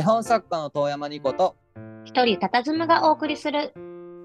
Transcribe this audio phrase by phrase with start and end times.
[0.00, 1.56] 絵本作家の遠山ニコと
[2.06, 3.74] 一人佇むがお送りする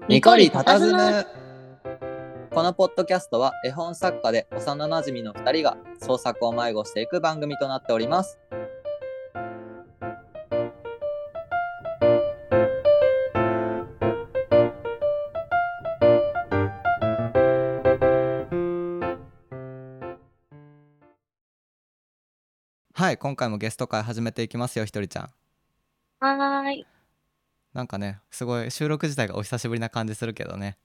[0.08, 1.26] ニコリ佇む。
[2.50, 8.38] このポッドキャストは絵本作家で幼なじみの2人が創作を迷子していく番組となっております。
[22.94, 25.30] はい今回もゲスト会始めていきますよひとりちゃん
[26.20, 26.86] はーい。
[27.72, 30.78] なんかねすごい収録自体がお久しぶりな感じするけどね。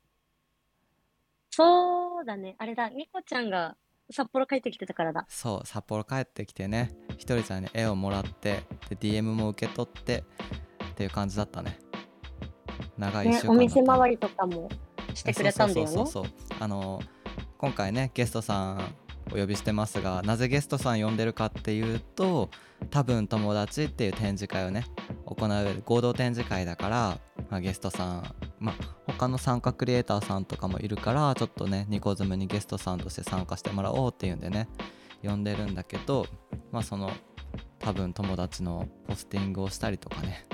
[1.49, 2.55] そうだね。
[2.57, 2.90] あれだ。
[2.90, 3.76] ニコちゃんが
[4.09, 5.26] 札幌帰ってきてたからだ。
[5.30, 6.91] そう札幌帰ってきてね。
[7.17, 10.23] ひとりちゃんに絵をもらってで DM も受け取って
[10.91, 11.79] っていう感じだったね。
[12.98, 14.70] 長い1ね週間だったねお店回りとかも
[15.13, 15.91] してくれたんだよね。
[15.91, 16.57] そうそうそうそう。
[16.59, 17.02] あの
[17.57, 18.95] 今回ねゲストさん
[19.34, 22.49] お呼びしてますがなぜゲストさん呼んでるかっていうと
[22.90, 24.85] 多分友達っていう展示会をね
[25.26, 28.76] 行う合同展示会だから、まあ、ゲストさんまあ
[29.07, 34.68] 他の参加クリエイターさんとかもいるからちょっとねニコズムにゲストさんとして参加してもらおうっていうんでね
[35.23, 36.26] 呼んでるんだけど
[36.71, 37.12] まあその
[37.79, 40.45] 多分友達のポスティングをしたりとかね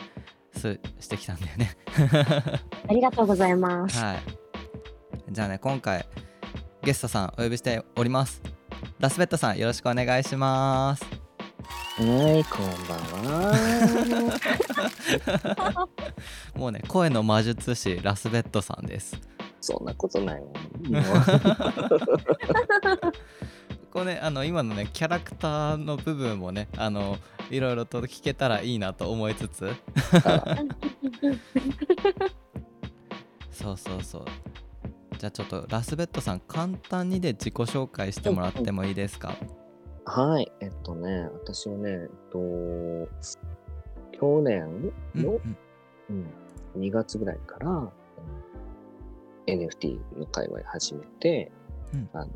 [0.55, 1.77] すしてきたんだよね
[2.89, 4.47] ありがとうございますはい。
[5.29, 6.05] じゃあね、今回
[6.81, 8.41] ゲストさんお呼びしております。
[8.99, 11.05] ラスベットさんよろしくお願いします。
[11.97, 12.05] はい、
[12.45, 12.99] こんばん
[13.31, 13.53] は。
[16.55, 19.19] もうね、声の魔術師ラスベットさんです。
[19.61, 20.47] そんなことないわ。
[20.47, 20.53] も
[23.91, 27.17] これね、あの今のね、キャラクターの部分もね、あの
[27.49, 29.71] いろいろと聞けたらいいなと思いつつ、
[33.51, 34.25] そうそうそう。
[35.17, 39.35] じゃあちょっとラスベットさん簡単にで自己紹介してもらってもいいですか？
[40.05, 42.39] はい、えっとね、私はね、えっと、
[44.17, 45.57] 去年の、うんうん
[46.09, 46.25] うん
[46.77, 47.89] 2月ぐらいから、うん
[49.47, 51.51] NFT の界隈始めて、
[51.93, 52.29] うんあの、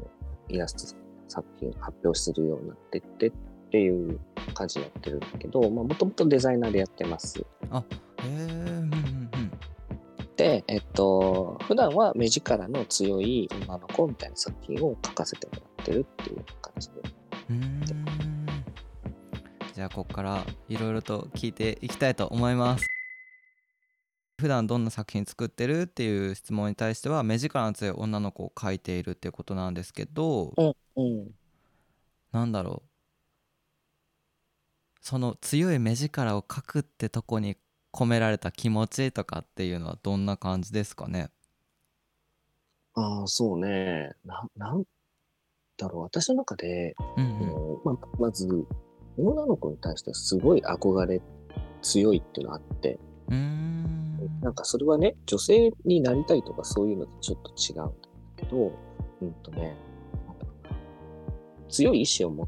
[0.48, 0.98] イラスト
[1.28, 3.32] 作品発表するようになってってっ
[3.70, 4.18] ていう
[4.54, 7.46] 感じでやってるんだけど、まあ、もともとデザイナーでやってます。
[7.70, 7.84] あ、
[8.24, 9.51] へえ、うんうんうん。
[10.42, 16.96] で、えっと、普段は目力の強い女の子みたいな作品を描かせてもらってるっていう感じで。
[17.50, 17.82] うーん
[19.76, 22.86] じゃあここからいろいろと聞いていきたいと思います
[24.38, 31.32] 普段どんな作品作ってるっていう質問に対しては目力の強い女の子を描いているっていうことなんですけどうん、うん。
[32.32, 32.90] なんだろう
[35.02, 37.56] その強い目力を描くってとこに
[37.92, 41.30] 込められた気持ちとかっていうのはどんな感じですかね？
[42.94, 44.12] ああ、そうね。
[44.26, 44.84] な、なん
[45.78, 46.02] だろう。
[46.04, 48.48] 私の中で、うんあのままず、
[49.18, 51.22] 女の子に対してすごい憧れ
[51.82, 57.94] 強いっていうのがあって、うんなんかそれはね、女性になりたいとかそういうのとちょっと違うんだ
[58.38, 58.72] けど、
[59.22, 59.76] うんとね、
[61.70, 62.48] 強い意志を持っ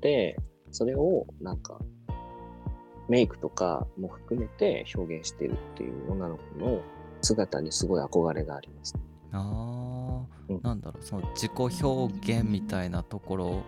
[0.00, 0.36] て、
[0.70, 1.78] それをなんか、
[3.08, 6.80] メイクとかも含めて表現してるっていう女の子の
[7.20, 8.94] 姿にすごい憧れがあります。
[9.32, 13.62] あうんーなんだろうその自己表現みたいなところ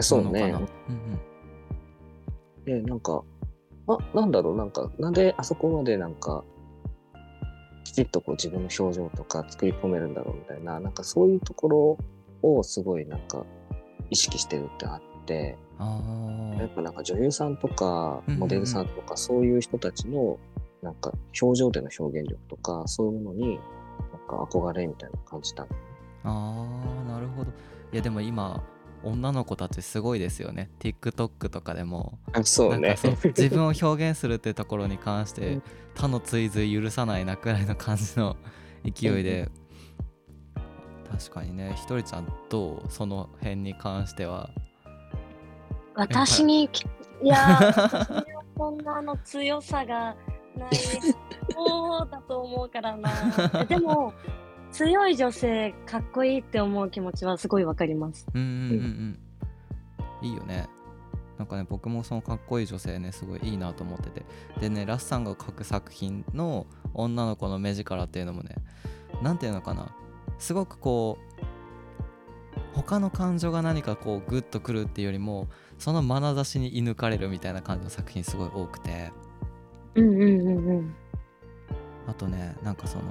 [0.00, 0.72] そうねなのかな？
[0.88, 1.20] うんうん
[2.64, 3.24] で、なんか、
[3.86, 6.44] あ、なんだろう、なんか、なんであそこまでなんか、
[7.84, 11.98] きちっとこう自分の表情とか作り込めるんだろうみたいな、なんかそういうとこ
[12.42, 13.46] ろをすごいなんか
[14.10, 20.38] 意識してるってあって、あやっぱなんか女優さんとかモデルさんとかそういう人たちの
[20.82, 23.58] なんか表情での表現力とかそういうものになん
[24.28, 25.62] か憧れみたいな感じた。
[25.64, 25.66] ー
[26.24, 27.50] あーなるほど。
[27.92, 28.62] いやでも今
[29.04, 30.70] 女の子たちすごいですよね。
[30.80, 32.18] TikTok とかでも。
[32.32, 35.60] あ、そなんかそう 自分を表現するってところに関して
[35.94, 38.36] 他の追随許さないなくらいの感じの
[38.84, 39.50] 勢いで。
[41.10, 42.90] 確かにねひとりちゃんどう？
[42.90, 44.50] その辺に関しては
[45.98, 46.82] 私にき
[47.22, 48.24] いや ー
[48.56, 50.16] そんなあの強さが
[50.56, 50.76] ない。
[51.52, 53.10] そうだと思うからな。
[53.64, 54.12] でも
[54.70, 58.26] 強い女性かっこいいって思う気持ちはすごいわかります。
[58.32, 59.18] うんうんうん
[60.22, 60.26] うん。
[60.28, 60.68] いいよね。
[61.36, 64.24] なんかね僕もそのかっこいい女性ねすごいいいなと思ってて。
[64.60, 68.54] でねラスさんが描く作品の女の子の目力っていうのもね
[69.22, 69.92] なんていうのかな。
[70.38, 71.48] すごくこう
[72.74, 75.48] 他の感情が何かこうグッとくるっていうよりも
[75.78, 79.12] その眼差しに射抜かれるみたいな感じの作品すごい多くて。
[79.94, 80.94] うんうんうんうん。
[82.06, 83.04] あとねなんかその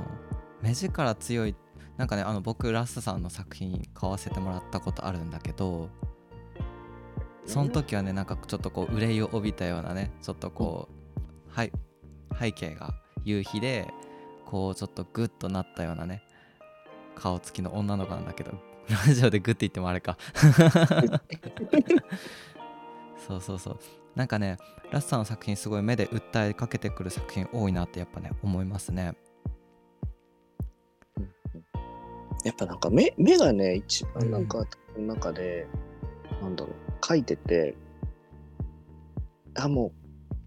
[0.61, 1.55] 目力強い
[1.97, 5.89] なんかねあの僕ラスさんの作品買わせてもらったことあるんだけど
[7.45, 11.71] その時はねなんかちょっとこう憂いを帯びたようなねちょっとこう、はい
[12.39, 12.93] 背景が
[13.23, 13.87] 夕日で
[14.45, 16.23] こうちょっとグッとなったようなね
[17.15, 18.51] 顔つきの女の子なんだけど
[19.07, 20.17] ラジオでグッて言ってもあれか
[23.17, 23.79] そうそうそう。
[24.15, 24.57] なんかね
[24.91, 29.15] ラスさんの作品すごい目で訴えかけてくる作品多いなってやっぱね思いますね。
[32.43, 34.67] やっぱなんか目目がね、一番なんか、こ
[34.97, 35.67] の中で、
[36.41, 37.75] なんだろう、書いてて、
[39.55, 39.91] あ、もう、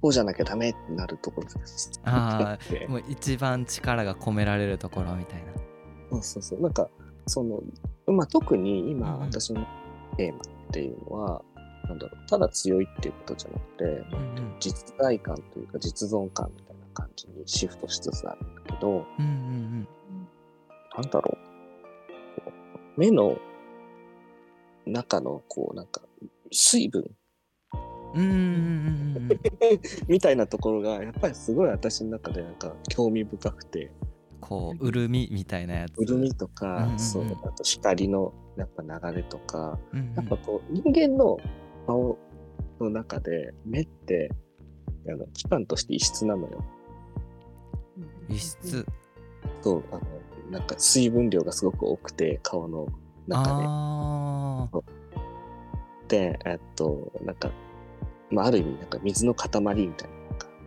[0.00, 1.90] こうじゃなきゃダメってなるところです。
[2.04, 5.52] あで もう一番力が込められるところみたいな。
[6.12, 6.60] そうそうそう。
[6.62, 6.88] なんか、
[7.26, 7.60] その、
[8.06, 9.20] まあ、特に今、うんうん。
[9.26, 9.66] 私の
[10.16, 11.42] テーマっていうのは、
[11.88, 14.56] なんだろう、ただ強いっていうことじゃなくて、うんうん。
[14.60, 19.88] 実在感というか実存感みたいな感じにシフトしつつあるんだけど、うんうん
[20.96, 23.00] なんだろう。
[23.00, 23.38] 目の
[24.86, 26.02] 中の、こう、なんか、
[26.50, 27.08] 水分
[28.14, 29.40] うんうんうんうんうん。
[30.08, 33.92] みたいなところが、やっぱりすごい私の中でなんか興味深くて、
[34.40, 36.04] こう潤みみたいなやつ。
[36.04, 36.98] 潤みとうんかうんう、ん。
[36.98, 40.14] そう、あと光のやっぱ流れとか、うんうん。
[40.14, 41.38] やっぱこう、人間の
[41.86, 42.18] 顔
[42.80, 44.30] の中で、目って、
[45.08, 46.64] あの、器官として異質なのよ。
[48.28, 48.86] 異質
[49.62, 50.00] そう、あの、
[50.50, 52.86] なんか水分量がすごく多くて、顔の
[53.26, 54.82] 中
[56.08, 56.18] で。
[56.32, 57.50] で、えっと、なんか、
[58.30, 60.08] まあ、ある意味、なんか水の塊みたい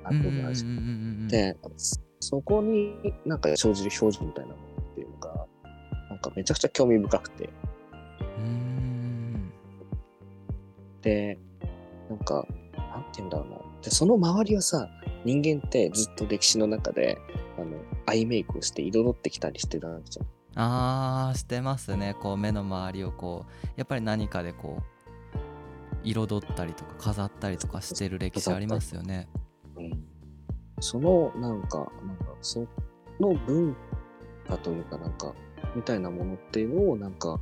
[0.04, 1.27] なのがあるじゃん。
[1.27, 2.95] で、そそこに
[3.25, 5.45] なんか生じる表情みたいなものっていうのが、
[6.10, 7.50] なんかめちゃくちゃ興味深くて。
[11.03, 11.38] で、
[12.09, 12.45] なんか、
[12.77, 13.57] なんて言うんだろうな。
[13.81, 14.89] で、その周りはさ、
[15.23, 17.17] 人間ってずっと歴史の中で、
[17.57, 20.25] あの、アイメイクをして彩ってきたりしてたわけじゃん。
[20.55, 29.27] あーしてますねこう目の周りをこうやっぱり何かでこう彩ったりとか飾ったりとかしてる歴史ありますよね
[29.77, 30.13] うん。
[30.79, 32.67] その、なんか、なんか、そ
[33.19, 33.75] の文
[34.47, 35.33] 化というか、なんか、
[35.75, 37.39] みたいなものっていうのを、なんか、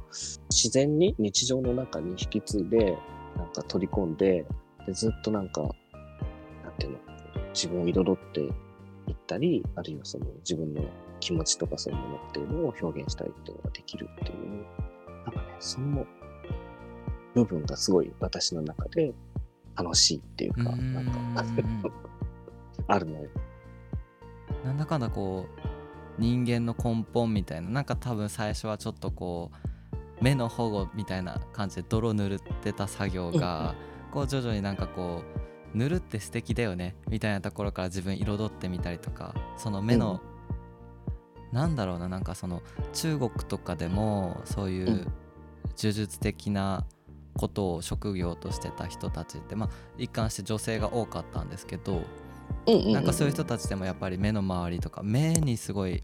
[0.50, 2.98] 自然に日常の中に引き継いで、
[3.42, 4.46] なんか取り込んで、
[4.86, 7.00] でずっとなんか、なんていうの、
[7.54, 8.52] 自分を彩っていっ
[9.28, 10.84] たり、あるいはその自分の
[11.20, 14.66] 気持ちとかそういうものっていうのを表現したりっていうのができるっていう、
[15.26, 16.06] なんかね、その
[17.34, 19.14] 部分がすごい私の中で
[19.76, 21.44] 楽しいっていうか、んなんか、
[22.88, 23.30] あるのよ。
[24.64, 29.71] なんだかんだこう人間の根本みたいななんか多分最初はちょっとこう
[30.22, 33.76] 目の保護みたいな感じで泥塗ってた作業が
[34.12, 35.24] こう徐々になんかこ
[35.74, 40.22] う塗るって素敵だよねみたいなところから自分彩ってみたりとかその目の、
[41.52, 42.62] なんだろうななんかその
[42.94, 45.14] 中国とかでもそういううん。
[45.78, 46.86] 呪術的な
[47.36, 52.02] ことを職業としてた人たちってまあ一貫して女性が多かったんですけど、
[52.92, 56.04] なんかそういう人たちでもやっぱり目の周りとか目にすごい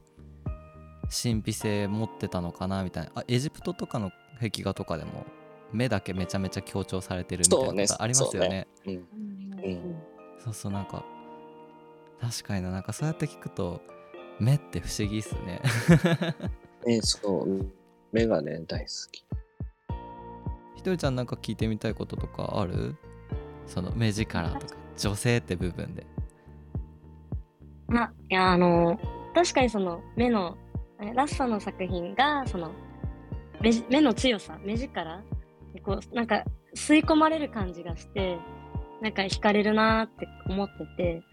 [1.09, 3.11] 神秘性持ってたのかなみたいな。
[3.15, 5.25] あエジプトとかの壁画とかでも
[5.71, 8.49] 目だけめちゃめちゃ強調されてるみたいなことありますよそうね。
[8.49, 8.67] ね。
[8.85, 8.93] うん。
[8.93, 9.95] うん。
[10.43, 11.03] そうそうなんか
[12.19, 12.71] 確かにな。
[12.71, 13.81] なんかそうやって聞くと
[14.39, 15.61] 目って不思議っすね。
[16.85, 17.65] ね、そう、
[18.11, 19.25] 目がね、大好き。
[20.75, 22.95] ひとりちゃんなんか聞いてみたいこととかある？
[23.65, 26.05] その目力とか女性って部分で。
[27.87, 28.99] まあ、いや、あの、
[29.33, 30.66] 確かにその目の、え
[30.99, 32.71] ラッサの作品が、その、
[33.89, 35.21] 目の強さ、目力
[35.73, 36.43] にこう、なんか
[36.75, 38.37] 吸い込まれる感じがして、
[39.01, 41.23] なんか惹かれるなーって思ってて、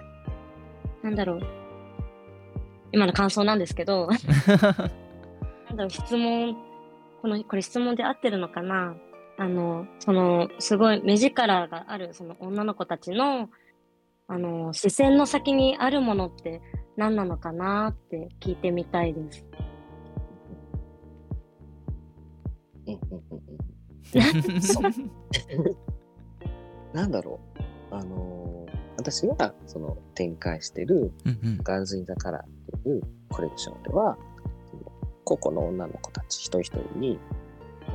[1.02, 1.40] なんだろう。
[2.92, 6.56] 今の感想なんですけど、 なんだろう、質問、
[7.23, 8.94] この、これ質問で合ってるのかな？
[9.37, 13.49] あの、その、すごい目力がある、その女の子たちの、
[14.28, 16.62] あの、視線の先にあるものって
[16.97, 19.45] 何なのかなって聞いてみたいです。
[22.87, 23.43] うんうんうん
[24.55, 24.83] うんそう
[26.93, 27.41] なんだろ
[27.91, 27.95] う。
[27.95, 34.17] あのー私がその展開してるうんうん Girls in the Color っていうコレクションでは、
[34.71, 34.83] その
[35.25, 37.19] 個々の女の子たち一人一人に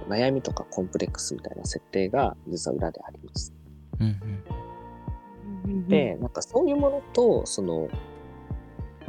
[0.08, 3.54] 悩みとかコンプレックスみたいな設定が実は裏であります。
[4.00, 7.90] うんで、なんかそういうものと、その、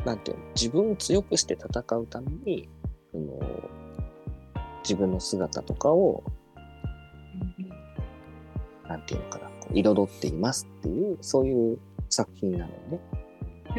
[0.04, 2.68] なんていうの、自分を強くして戦うために、
[3.12, 3.38] その
[4.82, 6.22] 自分の姿とかを、
[8.88, 11.78] なんていうのかな、こう彩っていますっていう、そういう
[12.08, 13.00] 作品なのね。
[13.68, 13.74] だ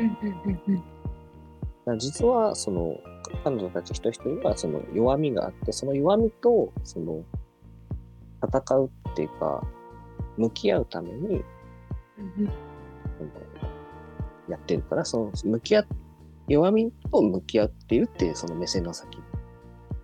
[1.86, 2.98] から実は、その、
[3.44, 7.24] 彼女たち一人一人はその弱みがあって、その弱みと、その、
[8.44, 9.66] 戦うっていうか、
[10.38, 11.44] 向き合うために、
[12.18, 12.52] うん
[14.50, 15.86] やってるから、その向き合っ
[16.48, 19.20] 弱みと向き合っているっていうその目線の先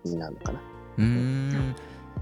[0.04, 0.60] になるのかな。
[0.98, 1.74] うーん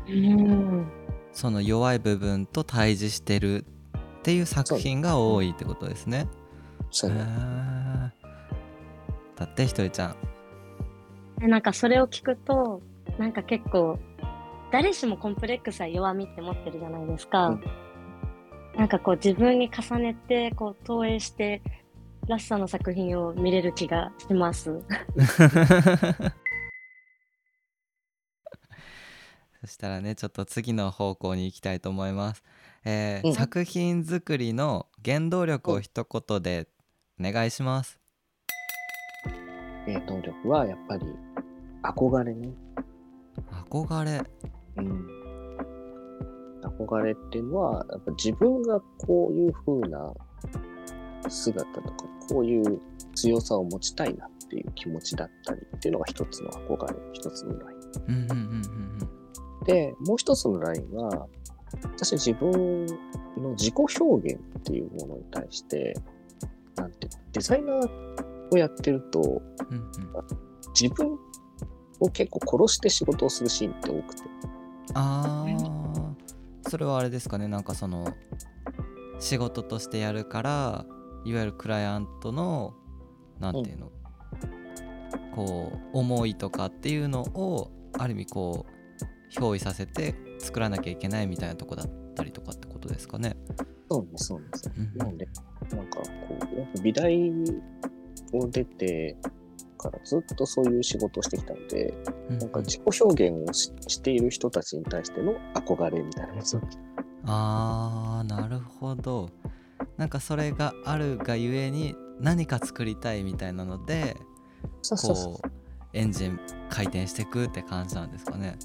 [0.09, 0.87] うん
[1.33, 3.67] その弱い部分と対峙してる
[3.99, 6.29] っていう作品が多いってことですね。
[6.91, 8.13] そうだ
[9.45, 10.17] ってひとりちゃん。
[11.39, 12.81] でなんかそれを聞くと
[13.19, 13.99] なんか結構
[14.73, 17.63] 誰しもコンプレックスは弱みって持ってるじゃないですか、うん
[18.77, 21.63] なんかこう自分に重ねてこう投影して
[22.29, 24.83] ラッサの作品を見れる気がします。
[29.61, 32.43] そしたらねちょっと次の方向に行きたいと思います。
[32.85, 36.69] えーうん作品作りの原動力を一言で
[37.21, 37.99] お願いします。
[39.87, 41.07] 原動力はやっぱり
[41.83, 42.51] 憧れね。
[43.71, 44.23] 憧れ。
[44.77, 45.07] うん。
[46.63, 50.13] 憧れっていうのは、やっぱ自分がこういう風な
[51.29, 52.81] 姿とか、こういう
[53.15, 58.99] 強さを持ちたいなっていう気持ちだったりっていうのが一つの憧れ、一つのライン。
[59.65, 61.27] で、もう一つのラインは、
[61.83, 62.87] 私自分
[63.37, 65.95] の自己表現っていうものに対して、
[66.77, 67.89] なんて、デザイナー
[68.53, 69.21] をやってると、
[69.71, 70.47] うんうん
[70.79, 71.19] 自分
[72.01, 74.23] を結構殺して仕事をするシーンって多くて。
[74.93, 76.17] あー
[76.69, 78.13] それはあれですかねなんかその
[79.21, 80.87] 仕事としてやるから
[81.27, 82.75] いわゆるクライアントの
[83.41, 83.91] なんていうの、
[85.35, 93.37] こう思いとかっていうのをある意味こう憑依させて作らなきゃいけないみたいなとこだったりとかってことですかね。
[93.91, 94.73] そうね、そうなんですよ。
[94.77, 95.29] うんなので、
[95.77, 97.31] なんかこう、やっぱ美大
[98.33, 99.17] を出て
[99.77, 101.95] からずっとそういう仕事をしてきたので、
[102.31, 106.59] うんなんか自己表現をししている人たちに対しての憧れみたいなやつ。
[107.25, 109.29] あーなるほど
[109.97, 114.17] なんかそれがあるがゆえに何か作りたいみたいなので
[114.83, 115.51] そうそうそこう
[115.97, 118.57] エンジン回転していくって感じなんですかね。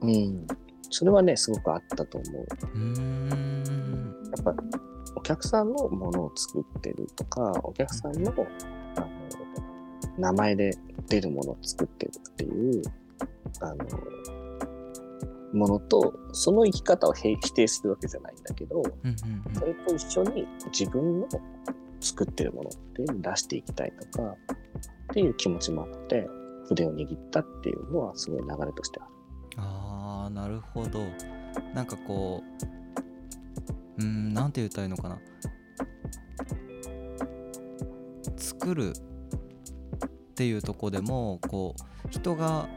[0.00, 0.06] う。
[0.06, 0.46] うん。
[0.90, 2.46] それはね、すごくあったと思う。
[2.74, 4.54] うーんやっぱ、
[5.16, 8.32] お客さんのものを作ってるとか、お客さんの、
[8.96, 9.08] あの、
[10.18, 10.70] 名前で
[11.08, 12.82] 出るものを作ってるっていう、
[13.60, 13.76] あの、
[15.52, 19.54] ものと、その生き方をへ否定するわけじゃないんだけど、うんうんうん。
[19.54, 21.28] それと一緒に自分の
[22.00, 24.36] 作ってるものっていうのを出していきたいとか、っ
[25.14, 26.28] ていう気持ちもあって、
[26.68, 29.10] 筆を握ったっていうのはすごい流れとしてある。
[29.56, 31.00] あーなるほど。
[31.74, 32.42] なんかこ
[33.98, 35.18] ううーんなんて言ったらいいのかな。
[38.36, 42.68] 作るっていうとこでもこう人が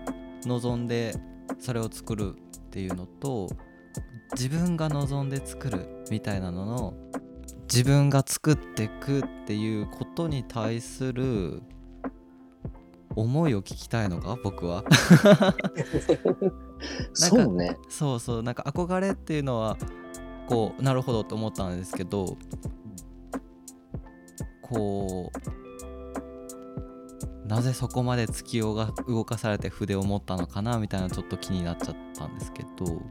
[0.46, 1.16] 望んで
[1.60, 2.36] それを作る
[2.72, 3.50] っていうのと
[4.32, 6.94] 自分が望んで作るみたいなのの
[7.64, 11.62] 自分が作っていくっていうことに対する
[13.14, 14.86] 思いを聞きたいのか僕は
[17.12, 17.78] そうね。
[17.90, 19.78] そうそうなんか憧れっていうのは
[20.48, 22.38] こうなるほどと思ったんですけど
[24.62, 25.71] こう
[27.46, 33.02] なぜそこまで月夜が動かされて筆を持ったのかなみたいなちょっと気になっちゃったんですけど、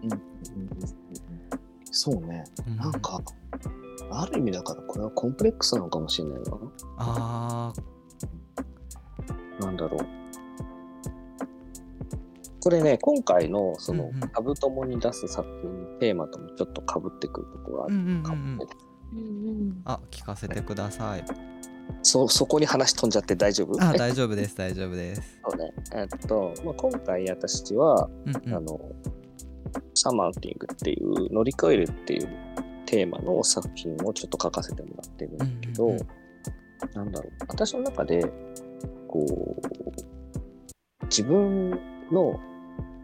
[1.91, 2.45] そうね。
[2.67, 3.21] うんなんか、
[4.11, 6.53] ある意味だからこれはコンプレックスなのかもしれないな。
[6.99, 7.73] あ
[9.61, 10.07] なんだろう。
[12.63, 18.67] これね、今回のそのうんうん、カブトモに出す作品のテーマともちょっと被ってくるところがあるうんうんうんかもね。
[19.13, 21.25] うんあ聞かせてください
[22.03, 23.83] そ、そこに話飛んじゃって大丈夫？
[23.83, 25.41] あ大丈夫です大丈夫です。
[25.49, 25.73] そうね。
[25.95, 28.55] えっと、まあ、今回私は、うんうん。
[28.55, 28.81] あの、
[29.95, 32.29] サマウンティングっていう乗り越えるっていう
[32.87, 36.07] テーマの作品をちょっと書かせてもらってるんだけど、うんうんうん。
[36.95, 38.25] なんだろう、私の中で、
[39.07, 41.71] こう、自分
[42.11, 42.41] の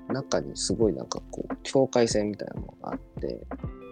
[0.09, 3.41] 中にすごいなんかこう、境界線みたいなものがあって、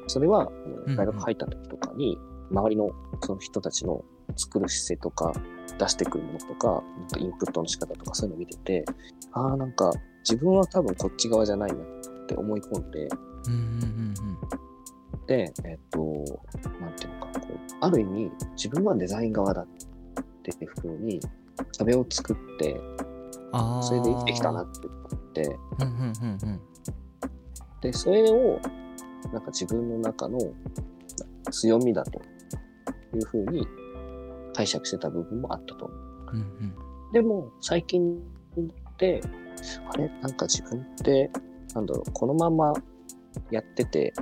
[0.07, 0.51] それは
[0.97, 2.17] 大学入った時とかに、
[2.51, 2.91] 周りの
[3.23, 4.05] その人たちの
[4.37, 5.33] 作る姿勢とか、
[5.79, 8.85] 出してくるものとか、なんかインプットの仕方とかそういうのを見てて、
[9.33, 9.93] ああ、なんか
[10.29, 13.09] 自分は多分こっち側じゃないなって思い込んで、
[13.47, 14.15] うんうんうん
[15.27, 15.99] で、えっと、
[16.81, 19.67] なんていうのか、こう、ある意味、自分はデザイン側だっ
[20.43, 21.19] ていうふうに、
[21.79, 22.79] 壁を作って、
[23.81, 26.61] それで生きてきたなって思って、うんうんうんうん。
[27.81, 28.61] で、それを、
[29.33, 30.39] なんか自分の中の
[31.51, 32.21] 強みだと
[33.15, 33.67] いうふうに
[34.55, 35.87] 解釈してた部分もあったと。
[35.87, 35.99] 思う。
[36.33, 37.13] うんうん。
[37.13, 39.21] でも、最近って、
[39.93, 41.31] あれなんか自分って、
[41.75, 42.73] なんだろう、このまま
[43.51, 44.13] やってて、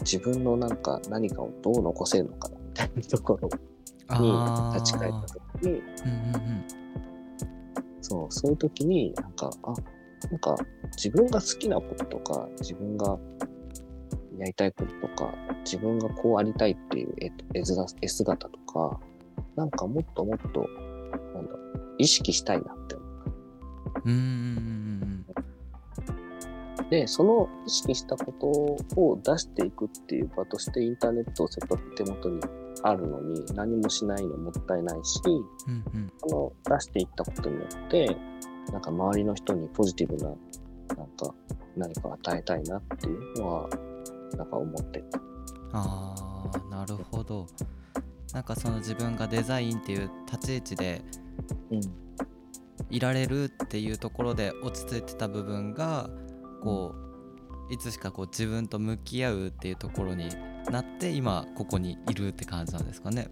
[0.00, 3.48] 自分のなんか何かをどう残せるのかなみたいなところ
[4.18, 6.86] に立ち返った時に、うんうん
[8.08, 9.74] そう、そういう時に、なんか、あ、
[10.30, 10.56] なんか
[10.96, 13.18] 自分が好きなこととか、自分が
[14.38, 19.00] やりたいこととか、自分がこうありたいっていう絵絵姿とか、
[19.56, 20.68] なんかもっともっと、
[21.34, 23.08] なんだろう、意識したいなって思っ
[24.04, 25.26] うんうん。
[26.90, 32.40] で、その意識したことを出していくっていう場としてインターネットをせっかく手元に
[32.82, 35.30] あるのに何もしないのもったいないし、う
[35.70, 38.16] んうんその出していったことによって、
[38.72, 41.34] なんか周りの人にポジティブな、なんか
[41.76, 43.68] 何か与えたいなっていうのは、
[44.36, 45.20] なんか思ってた。
[45.72, 47.46] あーなるほど
[48.32, 51.02] なんかその自分がデザインっていう立ち位置で
[51.70, 52.06] うん。
[52.90, 56.08] いられるっていうところで落ち着いてた部分が
[56.62, 56.94] こ
[57.70, 60.28] ういつしかこう自分と向き合うっていうところに
[60.70, 63.28] なって今ここにいるって感じなんですかね。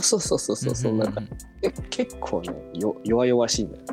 [0.00, 1.20] そうそうそうそうそう、んんなんか
[1.60, 3.82] え結構ねよ、弱々しいのよ。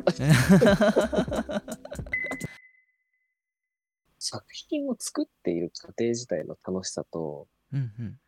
[4.18, 8.18] 作品を作っている過程自体の楽しさと、うんうん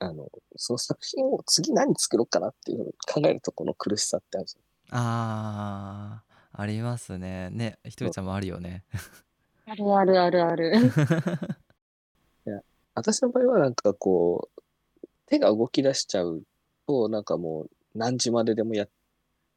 [0.00, 4.56] あの、その作品を次何作ろうかなっていうのを考えるとこの苦しさってあるじ
[4.90, 7.50] あーありますね。
[7.50, 8.84] ねひとりちゃんもあるよね。
[9.66, 10.72] あるあるあるある。
[12.46, 12.62] ゃん。
[12.94, 16.42] 私の場合はなんかこう、手が動き出しちゃう
[16.86, 18.88] と、なんかもう何時まででもやっ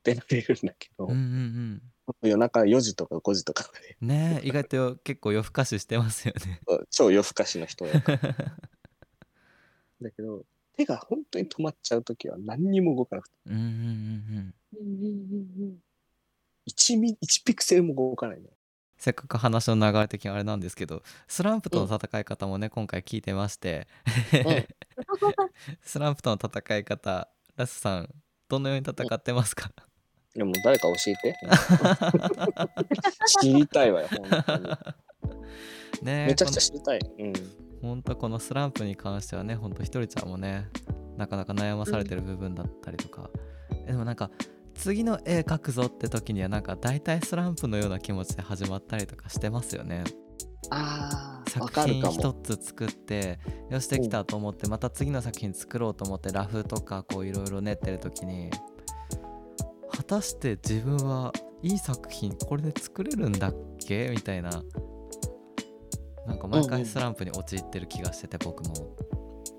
[0.03, 1.81] てられるんだけど、うんうん
[2.21, 4.07] 夜中4時とか5時とかまでうん。
[4.09, 6.59] ね意外と結構夜更かししてますよね。
[6.91, 8.19] 超夜更かしの人だから
[10.03, 10.43] だけど、
[10.75, 14.53] 手が本当に止まっちゃうときは何にも動かなくて、うんうんうんうん。
[14.79, 15.12] うんうん
[15.63, 15.77] うん
[16.65, 18.48] 1ミ、1ピクセルも動かないね。
[18.98, 23.86] せっかく話の流れ的にあれなんですけどスランプとの戦い方もね、今回聞いてまして、
[25.84, 28.10] スランプとの戦い方ラスさん
[28.47, 29.73] どのように戦ってますか、
[30.34, 31.36] でも誰か教えて。
[33.41, 34.69] 知りたいわよ、本当に。
[36.01, 36.99] ねめちゃくちゃ知りたい。
[37.19, 37.34] うん。
[37.84, 40.69] ほんとこのスランプに関してはねほんとひとりちゃんもね
[41.17, 43.30] なかなか悩まされてる部分だったりとか、
[43.86, 44.32] えでもなんか
[44.74, 50.06] 次の絵描くぞって時にはなんか大体スランプのような気持ちで始まったりとかしてますよね。
[50.72, 52.02] あ作品。
[52.10, 53.38] 一つ作って
[53.69, 58.50] よしできたと思ってまた次の作品作ろうと思ってラフとかこういろいろ練ってる時に
[59.91, 64.10] 果たして自分はいい作品これで作れるんだっけ？
[64.10, 64.63] みたいな
[66.25, 68.95] なんか毎回スランプに陥ってる気がしてて僕も。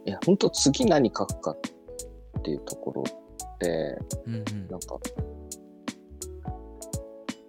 [0.06, 3.04] いや、本当次何書くかっていうところ
[3.58, 4.44] で、うんうん。
[4.68, 4.98] なんか、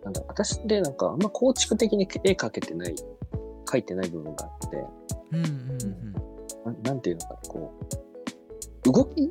[0.03, 2.95] なんだ、私でなんかあんま構築的に絵描けてない、
[3.65, 4.85] 描いてない部分があって、
[5.31, 6.13] うんうんうん
[6.65, 7.73] ななんていうのかな、こ
[8.87, 9.29] う、動き、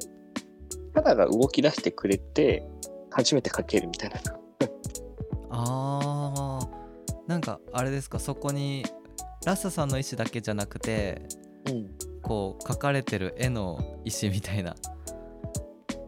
[0.94, 2.66] 肌が動き出してくれて、
[3.10, 4.20] 初めて描けるみたいな。
[5.50, 6.84] あー。
[7.26, 8.84] なんかあれですかそこに
[9.46, 11.22] ラッサさんの意思だけじゃなくて
[11.66, 11.90] うん。
[12.22, 14.74] こう描かれてる絵の意思みたいな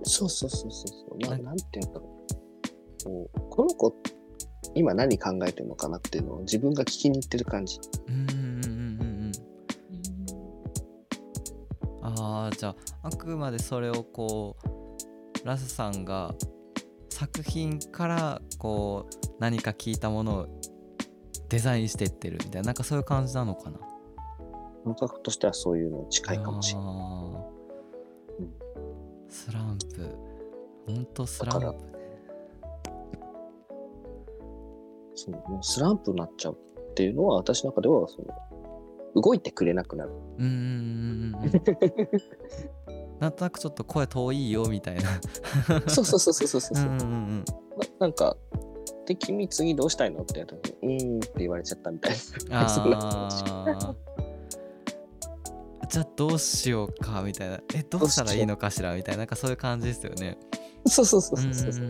[0.02, 1.18] そうそうそうそうそう。
[1.18, 3.04] なはいなんていうんだろう。
[3.04, 3.94] こうこの子、
[4.74, 7.78] 今何考えてるのかなっていうのを自分が聞きに行ってる感じ。
[8.08, 9.32] うんうんうんうんうん
[12.02, 16.34] あーじゃああくまでそれをこうラスさんが
[17.10, 20.60] 作品からこう何か聞いたものを
[21.48, 23.78] デザインしていってるみたいななんかそういう感じなのかな？
[24.84, 26.88] 感覚としてはそういうのに近いかもしれない。
[28.40, 28.48] うん
[29.28, 30.08] スランプ。
[30.86, 31.66] ほんとスランプ。
[35.14, 36.52] そうもうスランプになっちゃう
[36.90, 40.10] っていうのは私の中ではその動いてくれなくなる。
[40.38, 41.32] うん
[43.18, 45.02] なんとなくちょっと声遠いよみたいな。
[45.88, 46.74] そうそうそうそうそうそう。
[46.76, 47.44] うんうんうん。
[47.98, 48.36] ななんか、
[49.06, 52.12] で、君次どうしたいのって言った時に、うーんって言われちゃったみたい
[52.50, 52.68] な。
[52.68, 53.36] そんな感じ
[55.88, 57.60] じゃあどうしようかみたいな。
[57.74, 59.18] えどうしたらいいのかしらみたいな。
[59.18, 60.36] なんかそういう感じですよね。
[60.86, 61.84] そうそうそううんそうそう。
[61.84, 61.88] い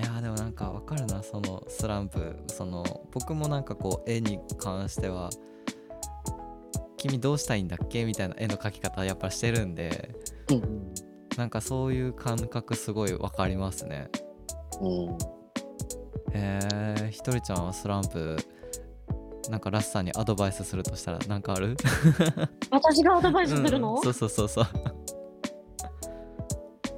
[0.00, 2.36] やーでもなんかわかるなそのスランプ。
[2.46, 5.30] その僕もなんかこう絵に関しては
[6.96, 10.14] 君どうしたいんだっけみたいな絵の描き方やっぱしてるんで
[10.50, 10.94] うん
[11.36, 14.08] なんかそういう感覚すごいわかりますね。
[14.80, 15.18] うんうん
[16.34, 18.36] えー、ひとりちゃんはスランプ
[19.50, 21.76] なんかラスさんにアドバイスするとしたらなんかある？
[22.70, 24.02] 私がアドバイスするの、うん。
[24.02, 24.64] そうそうそうそう。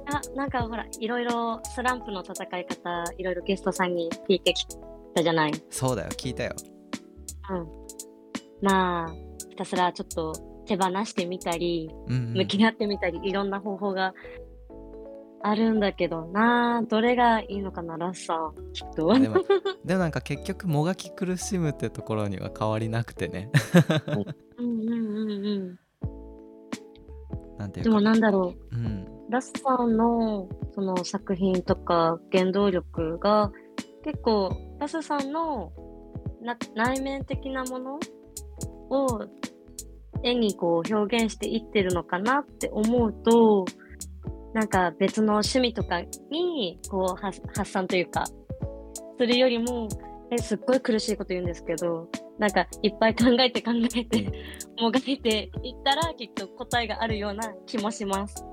[0.09, 4.65] あなんかほらいろいろスランプの戦い方いろいろゲストさんに聞いてき
[5.13, 5.51] たじゃない？
[5.69, 6.09] そうだよ。
[6.11, 6.53] 聞いたよ。
[7.51, 7.67] うん。
[8.61, 9.09] まあ
[9.57, 10.33] たすらちょっと
[10.65, 12.33] 手放してみたり、うんうん。
[12.33, 14.13] 向き合ってみたり、いろんな方法が
[15.41, 19.13] あるんだけどなどれがいいのかな、ラッサー、きっと。
[19.19, 19.43] でも
[19.85, 23.49] でもなんか結局もがき苦しむってところには変わりなくてね
[24.57, 25.77] うんうんうんう
[27.55, 27.57] ん。
[27.57, 28.75] なんていうかでもなんだろう。
[28.75, 33.51] うんラスさんのその作品とか原動力が
[34.03, 35.73] 結構ラスさんの
[36.41, 37.99] な内面的なもの
[38.89, 39.25] を
[40.23, 43.65] 絵にこう表現していってるのかなって思うと
[44.57, 48.25] なんか別の趣味とかにこう発発散というか
[49.19, 49.87] するよりも
[50.31, 54.31] えすっごい苦しいこと言うんですけどなんかいっぱい考えて考えて
[54.79, 58.43] もがいていったらきっと答えがあるような気もします。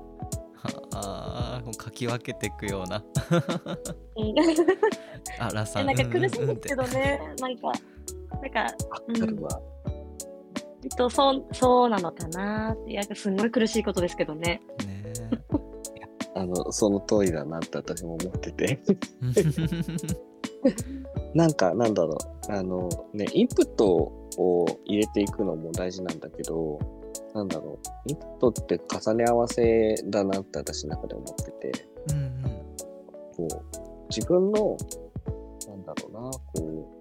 [0.91, 3.03] はあかき分けていくような。
[4.15, 4.35] うん。
[5.39, 7.71] あラッサンえなんか苦しいうんうんうんですけどね、なんか、
[8.41, 8.51] なん。
[8.51, 8.67] か、わ
[9.19, 9.49] かるわ。
[10.81, 14.61] きっとそうそうなのかなって、いや、すごい苦しいことですけどね。
[14.85, 15.05] ね
[16.35, 18.79] あの、その通りだなって私も思ってて。
[19.21, 19.27] う
[21.37, 22.17] なんか、なんだろ
[22.49, 22.51] う。
[22.51, 26.79] あの、ね、インプットを入れていくのも大事なんだけど、
[27.33, 28.09] なんだろう。
[28.09, 31.71] インプットって重ね合わせだなって私の中で思ってて、
[32.13, 32.43] んうん
[33.35, 34.77] こう、自分の、
[35.67, 36.99] なんだろうな、こ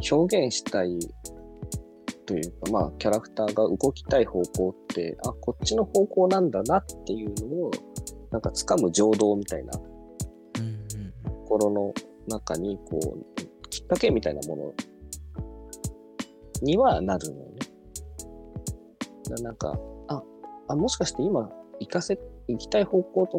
[0.00, 0.98] う、表現したい
[2.26, 7.70] というか、まあ、キャラクターが動きたい方向って、あ、こっちの方向なんだなっていうのを、
[8.32, 9.72] なんか掴む情動みたいな
[11.44, 11.92] 心の
[12.26, 14.74] 中に、こう、きっかけみたいなもの
[16.62, 17.52] にはなるのよね。
[19.30, 20.22] ななんか、あ、
[20.68, 22.18] あ、もしかして今、行かせ、
[22.48, 23.38] 行きたい方向と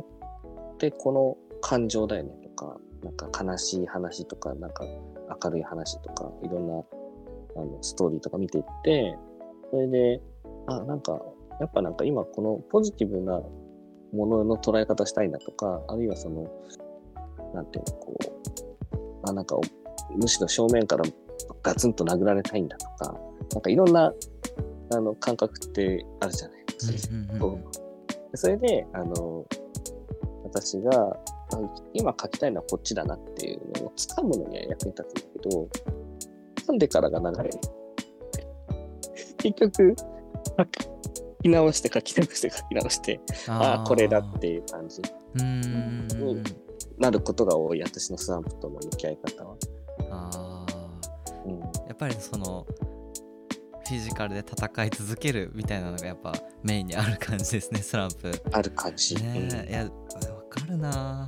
[0.76, 4.86] ってこの感情だよねとか、なんか悲しい話とか、なんか
[5.44, 6.84] 明るい話とか、いろんな
[7.56, 9.18] あのストーリーとか見ていって、
[9.72, 10.22] それで、
[10.68, 11.20] あ、なんか、
[11.60, 13.42] やっぱなんか今このポジティブな
[14.14, 16.48] ものの捉え方したいなとか、あるいはその、
[17.54, 18.18] なんていうの、こ
[19.24, 19.58] う、あ、なんか、
[20.16, 21.04] むしろ正面から
[21.64, 23.16] ガツンと殴られたいんだとか、
[23.54, 24.14] なんかいろんな、
[24.92, 27.14] あの、感覚ってあるじゃないですか。
[28.36, 29.46] それで、あの、
[30.44, 31.18] 私が、あ
[31.94, 35.70] 今書きたいのはこっちだなっていうのを掴むのには役に立つんだけど、
[36.68, 37.50] 噛んでからが長い。
[39.38, 39.96] 結局、
[40.58, 40.93] 書
[41.44, 45.02] き直して書き直して書き直して、ああ、これだっていう感じ。
[45.36, 46.44] うーん。
[46.98, 49.56] なることが多い、私のスランプとの向き合い方は。
[50.10, 50.74] あー。
[51.46, 52.66] うん、やっぱりその
[53.86, 58.32] フィジカルで戦い続けるみたいなのがやっぱメインにある感じですね スランプ。
[58.52, 59.16] ある感じ。
[59.16, 59.90] ねえいやわ
[60.50, 61.28] かるな。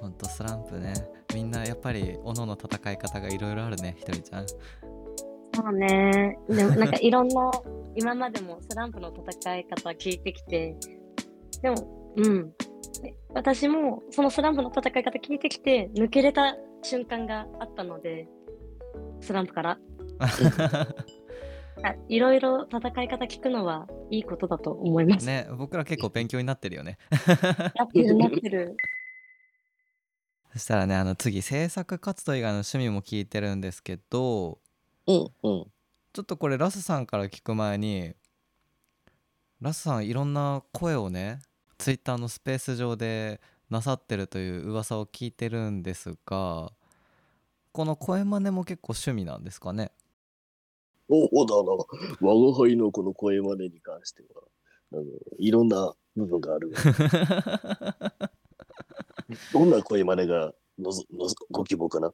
[0.00, 0.94] ほんとスランプね。
[1.34, 4.46] みんなやっぱりおのの戦い方がいろいろあるねひとりちゃん
[5.54, 6.38] そうね。
[6.48, 7.50] でも なんかいろんな、
[7.96, 10.76] 今までもスランプの戦い方聞いてきて、
[11.62, 12.52] でも、うん。
[13.02, 18.28] で私もそのスランプの戦い方聞いてきて、抜けれた瞬間があったので、
[19.20, 19.78] スランプから。
[21.82, 25.26] あいろいろ戦い方聞くのはいいことだと思います。
[25.26, 26.98] ね僕ら結構勉強になってるよね
[27.74, 28.76] なってるなってる。
[30.52, 34.60] そしたらねあの次制作活動以外の趣味も聞いてるんですけど
[35.06, 35.72] うん、うん。
[36.12, 38.14] ちょっとこれラスさんから聞く前に
[39.60, 41.40] ラスさんいろんな声をね
[41.78, 46.72] ツイッターのスペース上でなさってるという噂を聞いてるんですが
[47.72, 49.90] この声真似も結構趣味なんですかね？
[51.10, 51.72] そうだな。
[52.20, 54.42] 我が輩のこの声真似に関しては、
[54.92, 55.02] あの
[55.38, 58.30] いろんな部分があるが。
[59.52, 62.12] どんな声真似がのぞのぞご希望かな？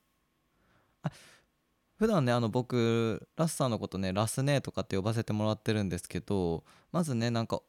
[2.01, 7.61] 普段ねあの僕ラスさんのことねラス姉とかって呼ばせてもらってるんですけどまずねなんか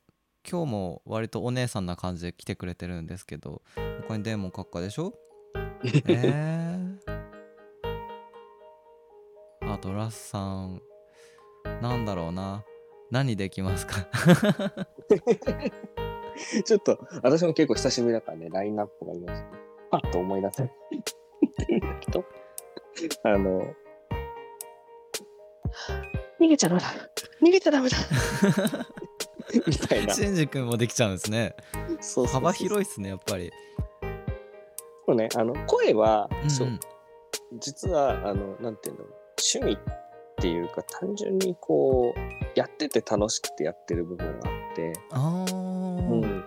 [0.49, 5.13] 今日も割とお姉さんな感じで来てくれてるんですけどここにデーモン閣下でしょ？
[6.07, 6.77] え。
[9.61, 10.81] ー、あとラスさん
[11.81, 12.63] なんだろうな。
[13.11, 14.07] 何できますか？
[16.63, 19.27] ちょっと、私も結構久しぶりだからね、ラインナップが今、
[19.91, 20.63] パッと思い出せ
[23.29, 23.75] あの、
[26.39, 26.87] 逃げちゃダメだ。
[27.41, 27.97] 逃げちゃダメだ。
[29.67, 30.13] みたいな。
[30.13, 31.55] シンジ君もできちゃうんですね。
[31.73, 33.51] そうそうそう幅広いっすねやっぱり。
[35.05, 36.49] そうね、あの、声は、うんうん。
[36.49, 36.79] そう、
[37.59, 39.05] 実は、あの、なんていうの、
[39.53, 39.77] 趣味っ
[40.37, 42.19] ていうか、単純にこう、
[42.55, 45.53] やってて楽しくてやってる部分があって、あー。
[45.53, 46.43] うん。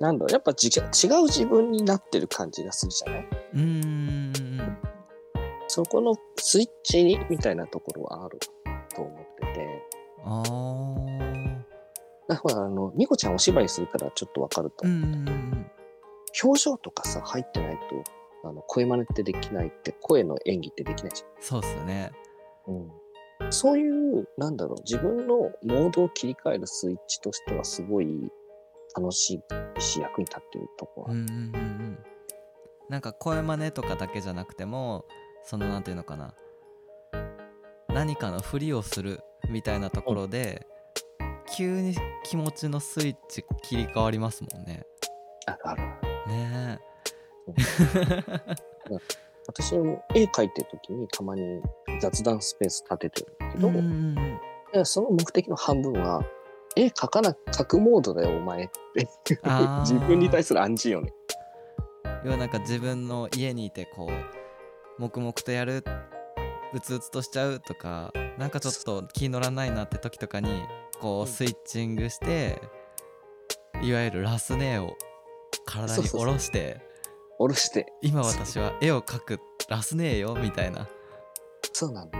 [0.00, 3.28] なんだろう、やっぱじ違う自分になってる感じがするじゃない？
[3.54, 3.97] うーん
[5.78, 8.40] そこのスイッチにみたいなところはある
[8.96, 9.84] と思ってて、
[10.24, 10.42] あ
[12.30, 15.70] あほらあのニコちゃんお芝居するからちょっとわかると思う、うんうんうん。
[16.42, 17.78] 表情とかさ入ってないと
[18.48, 22.10] あの声真似ってできないって声の演技ってできないじそうっすね。
[22.66, 28.08] ゃん、うん、そういうなんだろう自分のモードを切り替えるスイッチとしてはすごい
[28.96, 29.40] 楽し
[29.76, 31.98] いし役に立ってるとこは、うんうんうんうん。
[32.88, 35.04] なんか声真似とかだけじゃなくても
[35.48, 36.34] そのなんていうのかな。
[37.88, 40.66] 何かのふりをするみたいなところで、
[41.56, 44.84] 急に気持ちのスイッチ切り替わりますもんね。
[45.64, 45.82] ある
[46.28, 46.78] ね
[49.46, 51.62] 私も絵描いてる時にたまに
[52.02, 54.38] 雑談スペース立ててるけど、うん
[54.84, 56.22] その目的の半分は
[56.76, 58.68] 絵描かな描くモードだよお前っ
[59.24, 59.40] て
[59.80, 61.10] 自分に対する暗示よね。
[62.22, 64.37] 要はなんか自分の家にいてこう
[64.98, 65.84] 黙々とやる
[66.74, 70.62] うつうつとしちゃうとかなんかちょっと気乗らないなって時とかに
[71.00, 72.60] こうスイッチングして
[73.82, 74.96] いわゆるラスネを
[75.64, 76.88] 体に下ろして
[77.38, 77.86] 下ろして。
[78.02, 80.88] 今私は絵を描くラスネよみたいな。
[81.72, 82.10] そうなの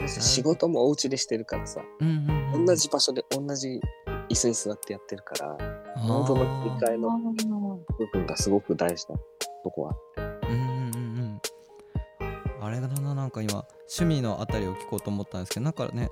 [0.08, 1.82] 仕事もお家でしてるからさ。
[2.00, 2.64] うんうんうん。
[2.64, 3.80] 同じ場所で同じ
[4.30, 5.56] 椅子に座ってやってるから
[5.98, 6.26] モー。
[6.26, 7.10] ドの切り替えの
[7.98, 9.18] 部分がすごく大事な
[9.62, 10.35] とこはうんうんうんうん
[12.66, 13.64] あれだななんか今
[13.98, 16.10] 趣味のあたりを聞こうと思ったんですけどなんかね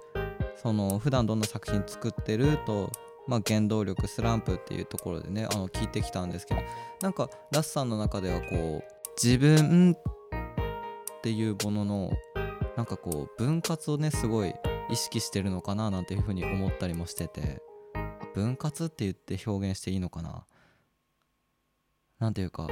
[0.55, 2.93] その普段どんな作品作ってると
[3.27, 6.63] まあ原動力スランプっていうところでねあの聞いてきたんですけど
[7.03, 8.83] なんかラスさんの中ではこう
[9.21, 12.13] 自分っていうものの
[12.77, 14.55] なんかこう分割をねすごい
[14.91, 17.61] 意識してるのかななんていうふうに思ったりもしてて
[18.33, 20.45] 分割って言って表現していいのかな？
[22.21, 22.69] なんていうか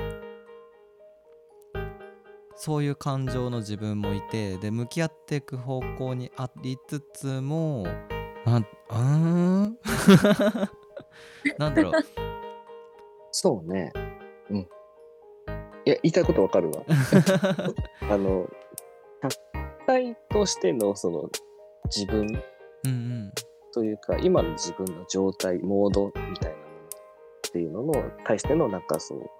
[2.57, 7.85] そういう感情の自分もいてで向き合っていく方向にありつつも
[8.45, 8.97] なんうー？
[9.67, 9.79] ん
[11.59, 11.93] なんだろう。
[13.31, 13.93] そうね。
[14.51, 14.59] うん。
[14.59, 16.83] いや言いたいことわかるわ。
[18.11, 18.49] あの
[19.23, 19.35] 客
[19.87, 21.31] 体としてのその
[21.87, 22.27] 自分
[22.85, 23.33] うんうん。
[23.73, 26.69] というか今の自分の状態モードみたいなもの
[27.49, 27.93] っていうのの
[28.25, 29.31] 対してのなんかそう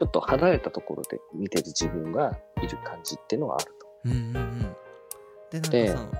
[0.00, 3.86] ちょっと離れたところで見てる自分がいる感じっていうのはあると。
[4.04, 4.76] うんうんうん
[5.50, 6.12] でなんでかその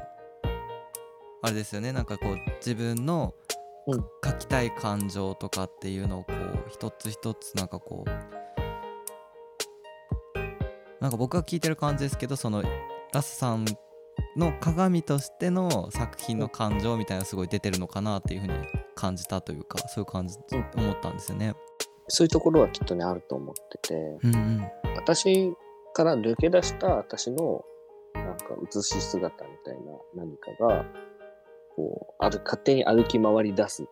[1.42, 3.34] あれですよねなんかこう自分の
[3.86, 8.10] うん書きたい感情とかっていうのをこう一つ一つなんかこう
[11.00, 12.62] なんか僕が聞いてる感じですけどその
[13.12, 13.64] ラスさん
[14.36, 18.54] の鏡としての作品の感情みたいなのすごい出てるのかなっていうふうに
[18.94, 21.54] 感じたというかそういう感じうん思ったんですよね。
[22.08, 23.94] そういうところはきっとねあると思ってて。
[24.22, 24.70] うんうん。
[24.96, 25.54] 私
[25.94, 27.64] から抜け出した私の
[28.14, 29.80] なんか映し姿みたいな
[30.14, 30.84] 何かが
[31.74, 33.84] こうある勝手に歩き回り出す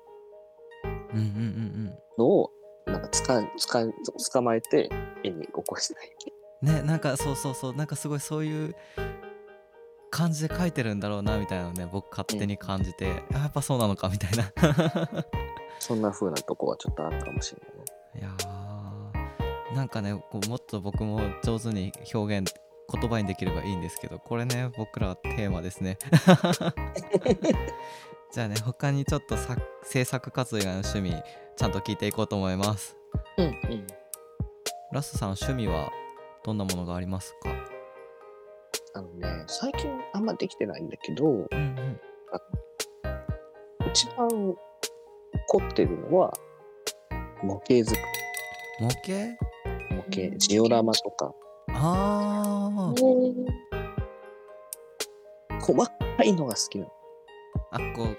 [0.85, 2.51] うんうんうんのを
[2.87, 3.85] なんかつかつか
[4.33, 4.91] 捕まえて
[5.23, 6.13] 絵に起こしたい。
[6.31, 7.75] うんねなんかそうそうそう。
[7.75, 8.75] なんかすごいそういう
[10.11, 14.51] 感じで描いてるんだろうなみたいなね僕勝手に感じて、あやっぱそうなのかみたいな。
[15.79, 17.76] そんな風なとこはちょっとあるかもしれない。
[17.76, 17.76] ね。
[18.19, 22.55] いやーなんかねこうもっと僕も上手に表現
[22.93, 25.99] 言葉にできればいいんですけどこれね僕らはテーマですね。
[28.33, 31.23] じゃあね他にちょっとさ制作活動以外の趣味
[31.57, 32.97] ちゃんと聞いていこうと思います。
[33.39, 33.87] うんうん。
[34.93, 35.91] ラスさん趣味は
[36.45, 37.51] どんなものがありますか？
[38.95, 42.01] あのね、最近あんまできてないんだけど、うんうん。
[43.91, 44.57] 一番凝
[45.59, 46.33] ってるのは、
[47.43, 48.01] 模型作
[48.81, 49.37] 模型？
[49.91, 49.97] り。
[49.97, 51.35] 模型、ジオラマとか、
[51.69, 53.47] あー。
[55.61, 55.93] 細か
[56.25, 56.91] いのが好きなの。
[57.73, 58.17] あこう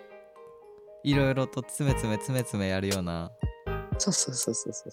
[1.03, 3.31] いろいろと詰め詰め詰め詰めやるような。
[3.97, 4.91] そうそうそうそうそう。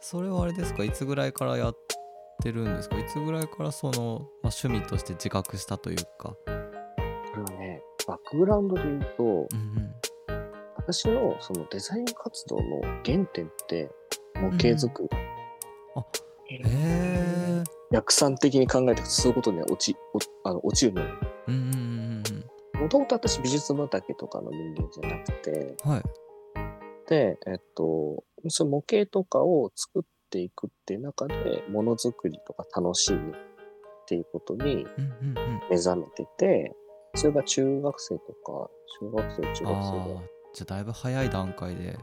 [0.00, 0.84] それはあれですか？
[0.84, 1.76] いつぐらいからやっ
[2.42, 2.98] てるんですか？
[2.98, 6.34] いつぐらいからその、まあ、趣味として自覚したというか。
[6.34, 9.94] これはね、バックグラウンドで言うと、うん
[10.86, 13.90] 私のそのデザイン活動の原点って、
[14.36, 15.08] 模型作り。
[15.10, 15.26] うん
[16.48, 19.96] へえ逆算的に考えていくとそういうことには落ち、
[20.44, 21.08] おあの落ちるのよ。
[21.48, 26.02] うんうんうんもともと私美術畑とかの人間じゃなくて、うんはい。
[27.08, 33.34] で、えっと、その模型とかを作っていくっていう中で、ものづくりとか楽しみっ
[34.06, 35.60] ていうことにうんうんうん。
[35.70, 36.76] 目覚めてて、
[37.14, 38.70] それが中学生とか、
[39.00, 40.14] 小学生、中学生あで。
[40.14, 41.98] あじゃあだいぶ早い段階で。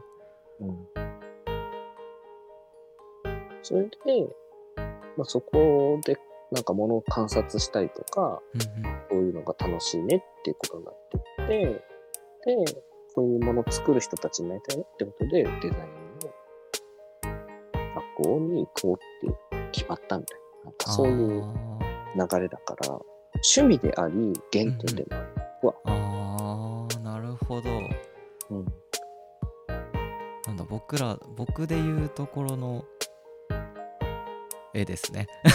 [0.60, 0.88] うん。
[3.64, 3.90] それで、
[5.18, 6.20] まあ、そこで
[6.52, 8.62] なんか物を観察したりとか、うん
[9.10, 12.82] そういうのが楽しいねっていうことになってって、で、
[13.16, 15.76] こういうものを作る人たちになりたいねってことで、デザインの
[17.96, 19.36] 学校に行こうって
[19.72, 21.44] 決まったみたいな、なんかそういう
[22.16, 22.90] 流れだから、
[23.56, 25.28] 趣味であり、原点でもある。
[25.86, 27.70] あーあーなるほど
[30.74, 32.84] 僕ら僕で言うところの
[34.74, 35.28] 絵ですね。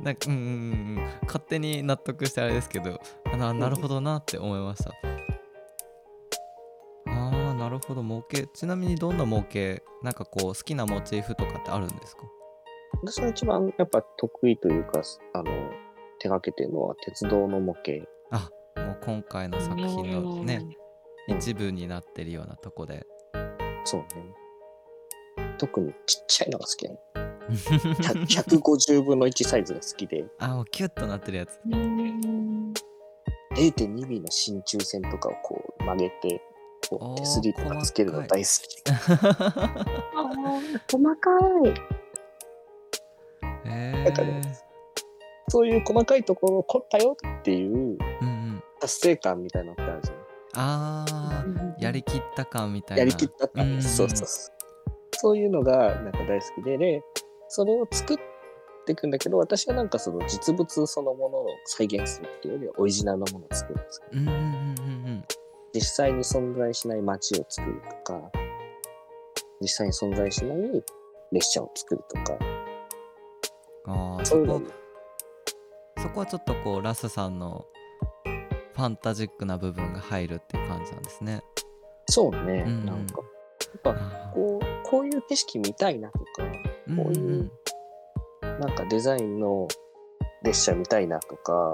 [0.00, 0.48] なんかうんうんうん
[0.96, 1.06] うん。
[1.26, 2.98] 勝手に納得してあれですけど
[3.30, 4.92] あななるほどなって思いました。
[7.06, 8.46] あーなるほど模型。
[8.46, 12.22] ちなみにどんな模型なんかこう好きなモチーフとかってあるんですか？
[13.02, 15.02] 私が一番やっぱ得意というか、
[15.34, 15.52] あの、
[16.18, 18.06] 手がけてるのは鉄道の模型。
[18.30, 18.48] あ
[18.80, 20.60] もう今回の作品のね。
[20.62, 20.83] うん
[21.28, 23.06] 一部になってるようなとこで。
[23.84, 24.06] そうね。
[25.58, 26.98] 特にちっちゃいのが好きな の。
[27.48, 28.26] 100
[28.58, 31.58] 150分の1サイズが好きで、あもうキュッとなってるやつ。
[31.66, 32.72] うん。
[33.54, 36.40] 0.2ミリの真鍮線とかをこう曲げて、
[36.88, 38.82] こう手すりとかつけるの大好き。
[40.90, 41.30] 細か
[41.64, 41.68] い。
[43.68, 44.14] へなん。
[44.14, 44.48] かねえ
[45.48, 47.98] そういう細かいところを凝ったよっていう
[48.80, 50.13] 達成感みたいなのってあるじゃ
[50.60, 50.62] ん。
[50.62, 53.00] あーやりきった感みたいな。
[53.00, 53.82] やりきった感、うん。
[53.82, 54.54] そうそうそう。
[55.12, 57.02] そういうのがなんか大好きで、で、
[57.48, 58.16] それを作っ
[58.86, 64.42] ていくんだけど、私はなんかその実物そのものを再現するっていうよりはオリジナルのものを作るんですけど、うんうんうんう
[65.10, 65.24] ん。
[65.72, 68.30] 実際に存在しない街を作るとか、
[69.60, 70.84] 実際に存在しない
[71.32, 72.64] 列車を作るとか、うん
[73.86, 74.54] ああそいうの。
[74.54, 74.72] そうこ
[76.02, 77.66] そこはちょっとこうラスさんの
[78.74, 81.42] ファンタジックな部分が入るっていう感じなんですね。
[82.06, 82.84] そうね、うん。
[82.84, 83.22] なんか、や
[83.78, 87.50] っぱあこう、こういう景色見たいなとか、ーこういう
[88.42, 89.68] なんかデザインの
[90.42, 91.72] 列車見たいなとか、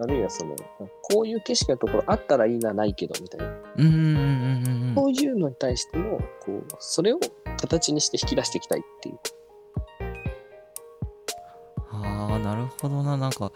[0.00, 0.54] あるいはその、
[1.02, 4.94] こういう景色のところあったらいいな、ないけど、みたいな。
[4.94, 7.18] こういうのに対しての、こう、それを
[7.60, 9.18] 形にして引き出していきたいっていう。
[11.90, 13.16] ああなるほどな。
[13.16, 13.50] なんか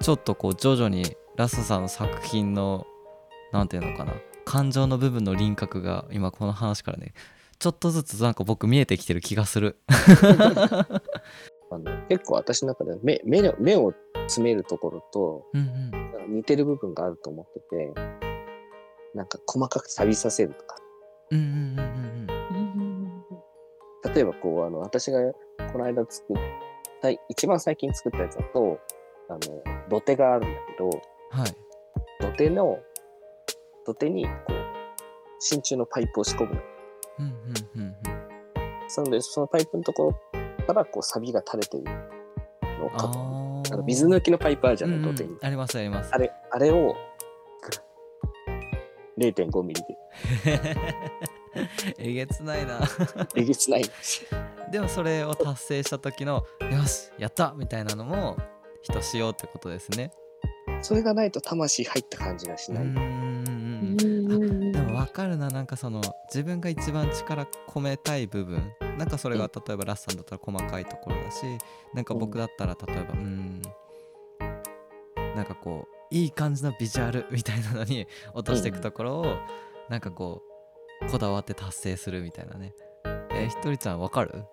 [0.00, 2.86] ちょっとこう徐々にラスさんの作品の
[3.52, 7.14] なんていうのかな感情の部分の輪郭が今この話からね
[7.58, 9.78] ちょっとずつなんか僕見えてきてる気がする。
[11.68, 13.92] あの結構私の中では目目の目を
[14.26, 16.06] 詰めるところとうんうん。
[16.28, 17.92] 似てる部分があると思ってて、
[19.14, 20.76] なんか細かく錆びさせるとか。
[21.30, 21.46] うんうん
[21.78, 23.06] うん
[24.04, 24.14] うん。
[24.14, 25.20] 例えばこう、あの、私が
[25.72, 26.36] この間作っ
[27.00, 28.78] た、一番最近作ったやつだと、
[29.28, 29.40] あの、
[29.88, 30.90] 土手があるんだけど、
[31.40, 31.56] はい。
[32.20, 32.78] 土手の、
[33.84, 34.52] 土手に、こう、
[35.38, 36.54] 真鍮のパイプを仕込む。
[36.54, 36.60] の。
[37.18, 37.32] うんうん
[37.76, 37.96] うんうん。
[38.88, 40.14] そので、そのパイプのとこ
[40.58, 41.84] ろから、こう、錆びが垂れてる
[42.78, 45.14] のをあの水抜きのパイプあるじゃない、うんうん。
[45.14, 45.36] 土手に。
[45.42, 46.10] ありますあります。
[46.14, 46.94] あれ、あれを、
[49.18, 49.96] 0.5ミリで、
[51.98, 52.80] えげつないな。
[53.34, 53.82] えげつない。
[53.82, 57.54] んでもそれを達成した時のよしやった！
[57.56, 58.36] みたいなのも
[58.82, 60.10] ひとしおってことですね
[60.82, 62.84] それがないと魂入った感じがしない。
[62.84, 68.72] でも分かるななんかその自分が一番力込めたい部分。
[68.98, 71.44] なんかそれが例えばラスさんだったら細かいところだし
[71.92, 73.60] なんか僕だったら例えばうん
[75.34, 79.36] なんかこういい感じのビジュアルみたいなのに落としていくところを
[79.90, 80.40] なんかこ
[81.06, 82.72] うこだわって達成するみたいなね。
[83.32, 84.44] えーひとりちゃん分かる？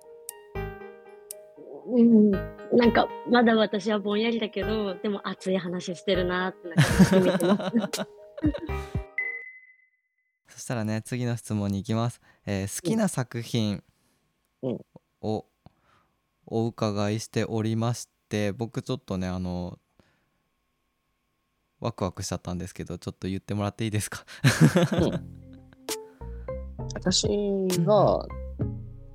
[1.96, 8.02] うん、なんかまだ私はぼんやりだけどでも熱い話してるなってなんか見てます
[10.56, 13.84] そしたらね次の質問に行きます、えー好きな作品
[14.64, 14.80] うん。
[15.22, 15.46] を
[16.48, 19.78] お伺いしておりまして僕ちょっとねあの
[21.80, 24.26] ワクワクしちゃったんですけどちょっと言ってもらっていいですか？
[26.96, 27.28] 私
[27.86, 27.86] が、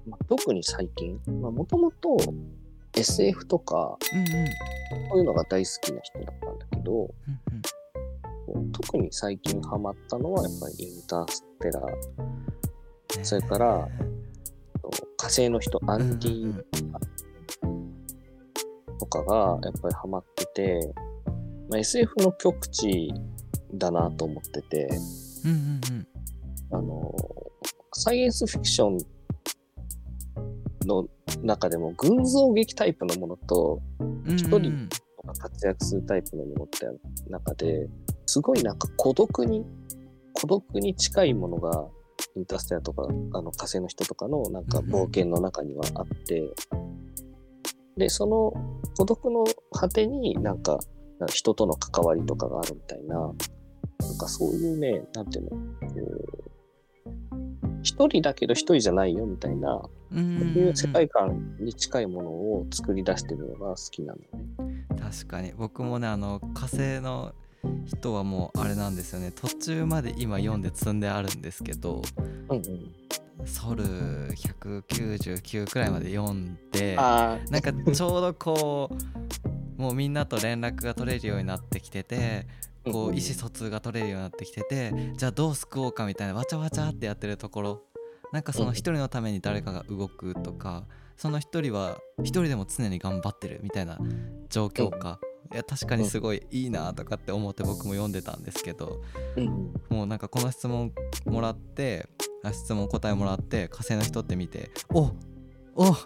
[0.07, 2.17] まあ、特に最近、もともと
[2.95, 4.47] SF とか、うんうん。
[5.11, 7.11] そういうのが大好きな人だったんだけど、うん
[8.47, 11.85] こう特に最近ハマったのはやっぱりインターステラー、
[12.19, 12.23] う
[13.21, 13.89] んそれから
[15.17, 16.65] 火星の人、アンディ
[18.99, 20.95] とかがやっぱりハマってて、
[21.69, 23.11] まあ、SF の極致
[23.75, 24.89] だなと思ってて、
[25.45, 25.81] うんうん
[26.71, 26.79] うん。
[26.79, 27.15] あの、
[27.93, 28.99] サイエンスフィクション
[30.87, 31.07] の
[31.43, 33.81] 中でも群像劇タイプのものと
[34.27, 34.89] 一人
[35.39, 36.87] 活躍するタイプのものって
[37.31, 37.89] 中で
[38.27, 39.65] すごいなんか孤独に
[40.33, 41.87] 孤独に近いものが
[42.37, 46.53] インターステラとかあの火星の人とかのなんか冒険の中にはあって、
[47.99, 48.53] で、その
[48.97, 50.79] 孤独の果てになんか、
[51.33, 53.35] 人との関わりとかがあるみたいな、なん
[54.19, 55.51] かそういうね、なんていうの、
[57.83, 64.85] 一人だけど一人じゃないよみたいな、そういう世界観に近いものを作り出してるのが好きなのね。
[65.01, 67.35] 確かに僕もねあの火星の
[67.87, 72.03] 人はもうあれなんですよね途中まで今読んで積んであるんですけど
[72.49, 72.95] うんうん。
[73.47, 78.91] ソル199くらいまで読んであなんかちょうどこ
[79.79, 82.47] うもうみんなと連絡が取れるようになってきてて
[82.85, 87.83] あ、こう意思疎通が取れるようになってきててじゃあどう救おうかみたいなわちゃわちゃってやってるところ
[88.33, 90.85] なんかその一人のために誰かが動くとか
[91.17, 93.99] その一人は一人でも常に頑張ってるみたいな
[94.49, 95.19] 状況か。
[95.51, 99.01] いや確かにすごいいいなとかって思って僕も読んでたんですけど
[99.89, 100.93] もうなんかこの質問
[101.25, 102.07] もらって
[102.43, 105.11] あ質問答えもらって火星の人って見てお
[105.75, 105.97] お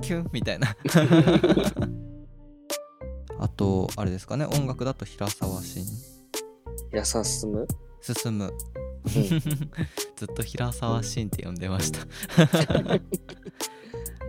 [0.00, 0.74] キュンみたいな。
[3.38, 5.84] あとあれですかね音楽だと平沢慎。
[6.92, 7.66] やさすむ
[8.00, 8.38] 進。
[8.38, 8.52] む
[10.16, 12.00] ずっと平沢慎って呼んでました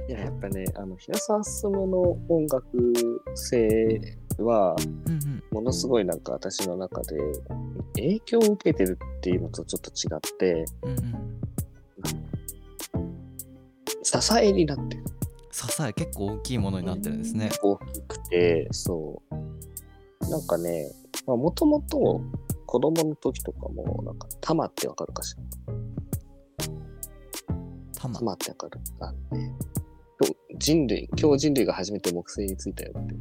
[0.10, 2.68] いや、やっぱね、あの、平沢進の音楽
[3.36, 4.76] 性は、
[5.52, 7.18] ものすごいなんか私の中で
[7.96, 11.34] 影響を受けてるっていうのとちょっと違って、うんうん
[14.04, 15.04] 支えになってる。
[15.52, 20.30] 支え結構大きいものになってるんですね大きくて、そう。
[20.30, 20.92] なんかね、
[21.26, 22.22] もともと
[22.74, 25.36] 子供の時とかも、なんか、タマってわかるかし
[25.68, 26.66] ら？
[28.02, 28.18] 玉？
[28.18, 28.80] タマってわかる？
[29.00, 29.56] あのね、
[30.58, 33.16] 人類、今日人類が初めて木星に着いたよって。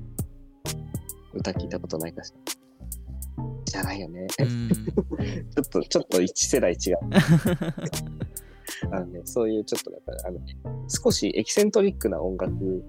[1.35, 2.55] 歌聞いたことないかしら？
[3.67, 4.27] じゃないよね。
[4.39, 4.71] うん
[5.55, 6.99] ちょっと、ちょっと一世代違う。
[8.91, 10.41] あのね、そういうちょっとだから、あの、
[10.89, 12.83] 少しエキセントリックな音楽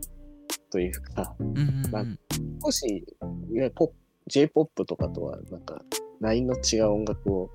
[0.70, 2.20] というか、うんうんなうんん
[2.64, 3.94] 少し、いわゆるポップ
[4.28, 5.84] J-POP とかとは、なんか、
[6.22, 7.50] ラインの違う音楽を、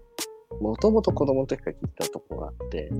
[0.60, 2.90] もともと子供の時から聴いたとこがあって、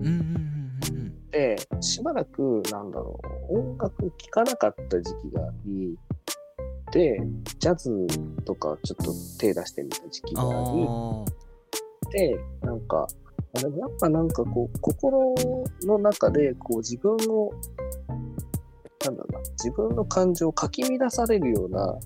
[1.31, 5.99] で、しばらく、なんだろう、音楽聴かなかった時期があり、
[6.93, 7.21] で、
[7.59, 8.07] ジャズ
[8.45, 11.25] とかちょっと手出してみた時期があり、あ
[12.11, 13.07] で、なんか、
[13.55, 15.35] あでもやっぱなんかこう、心
[15.83, 17.51] の中で、こう自分を、
[19.05, 21.99] なんだろうな、自分の感情をかき乱されるような、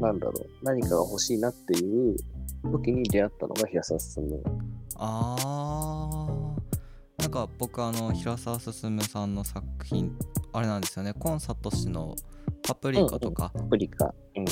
[0.00, 2.16] なんだろう、何かが欲しいなっていう
[2.66, 4.42] 時に出会ったのが平沢進む。
[4.96, 6.56] あー
[7.18, 10.16] なんか僕あの平沢進さんの作品
[10.52, 12.14] あれなんですよねコンサート氏の
[12.62, 14.14] 「パプリカ」とか、パプリカ。
[14.36, 14.44] うん。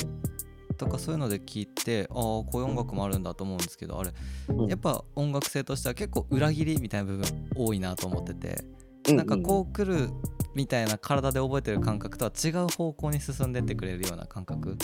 [0.75, 4.11] とかそういうので聞いてああこういう音楽もあるんだと思うんですけどあれ
[4.49, 10.09] うんやっぱ音楽性としては結構裏切りみたいな部分多いなと思っててなんかこう来る
[10.53, 14.77] みたいな体で覚えてる感覚とは違う方向に進んでってくれるような感覚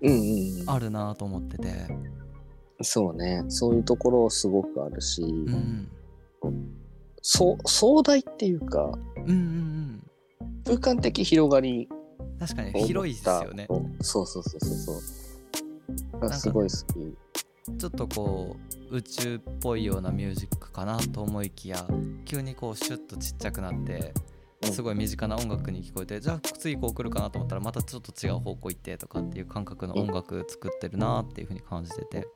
[0.00, 0.08] うん。
[0.08, 0.70] うんうんうん。
[0.70, 1.88] あるなと思ってて
[2.82, 3.44] そうね。
[3.48, 5.88] そういうところすごくあるし、うん。
[7.22, 10.02] そう壮大っていうか、うんうんうん。
[10.64, 12.02] 空間的広がりうん
[12.38, 13.68] 確かに広いですよね。
[14.00, 15.00] そうそうそうそう
[16.20, 16.32] そう。
[16.32, 17.78] すごい好き。
[17.78, 18.56] ちょっとこ
[18.90, 21.86] う宇宙っぽいようなミュージックかなと思いきや
[22.24, 24.12] 急にこうシュッとちっちゃくなって
[24.66, 24.72] うん。
[24.72, 32.26] すごい身近な音楽に聞こえてじゃあ次こう来るかなと思ったらまたちょっと違う方向行ってとかっていう感覚の音楽作ってるなっていう風に感じてて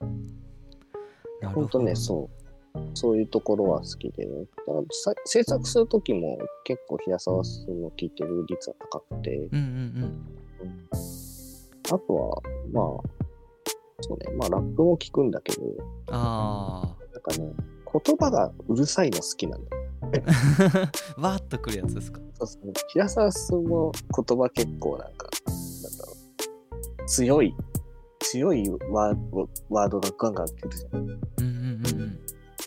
[0.00, 1.60] なるほど。
[1.62, 2.80] 本当ね、そう。
[2.94, 4.32] そういうところは好きで、ね、
[4.66, 9.56] だからさ制作するときも結構平沢さんの聴いてる率は高くて、うんうん
[10.62, 10.88] うん。
[11.86, 12.42] あとは、
[12.72, 12.84] まあ、
[14.00, 15.76] そうね、まあラップも聞くんだけど、うん
[16.08, 17.52] あなんかね、
[18.04, 19.64] 言葉がうるさいの好きなの。
[20.02, 20.06] あ
[21.16, 22.20] わーっとくるやつですか？
[22.34, 23.92] そうそう平沢さんの
[24.26, 25.28] 言葉結構なんか、
[25.82, 26.12] なんだろ
[27.04, 27.54] う、強い、
[28.24, 31.00] 強いワードワードがガンガン来るじゃん。
[31.00, 32.18] うんうんうんうん。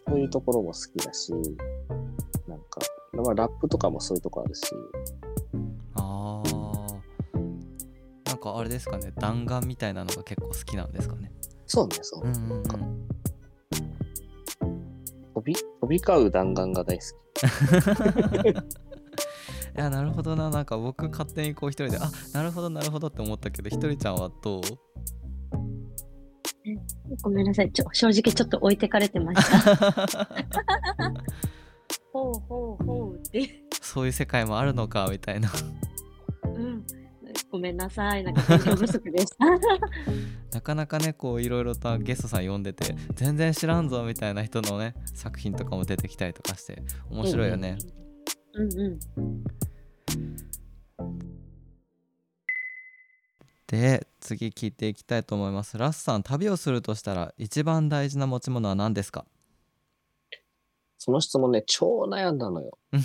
[0.07, 1.31] そういうところも好きだし、
[2.47, 2.79] なんか、
[3.13, 4.63] まあ、ラップとかもそういうとこあるし、
[5.95, 6.97] あー。
[8.25, 9.11] なんかあれですかね。
[9.17, 11.31] 弾丸みたいなのが結構好きなんですかね。
[11.65, 12.23] そうね、そう。
[12.23, 12.63] うんうんうん。
[15.33, 17.07] 飛び、飛び交う弾丸が大好き。
[19.77, 20.49] いやなるほどな。
[20.49, 24.61] なんか僕勝手にこう一人であなるほどなるほどって思ったけどひとりちゃんはどう？
[27.21, 27.71] ごめんなさい。
[27.71, 30.25] ちょ正直ちょっと置いてかれてました。
[32.11, 33.63] ほうほうほうって。
[33.81, 35.49] そういう世界もあるのかみたいな
[36.43, 36.83] うん。
[37.51, 38.23] ごめんなさい。
[38.23, 39.45] なんか勉強不足でした。
[40.53, 47.77] なかなかねこういろいろとゲストさん呼んでて全然知らんぞみたいな人のね作品とかも出てきたりとかして面白いよね、
[48.53, 48.99] うんうん。
[53.67, 55.77] で次聞いていきたいと思います。
[55.77, 59.25] ラスさん旅をするとしたら一番大事な持ち物は何ですか？
[60.97, 62.77] その質問ね、超悩んだのよ。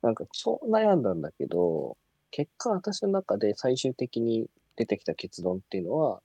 [0.00, 1.98] なんか超悩んだんだけど、
[2.30, 6.22] 結果私の中で最終的に出てきた結論っていうのは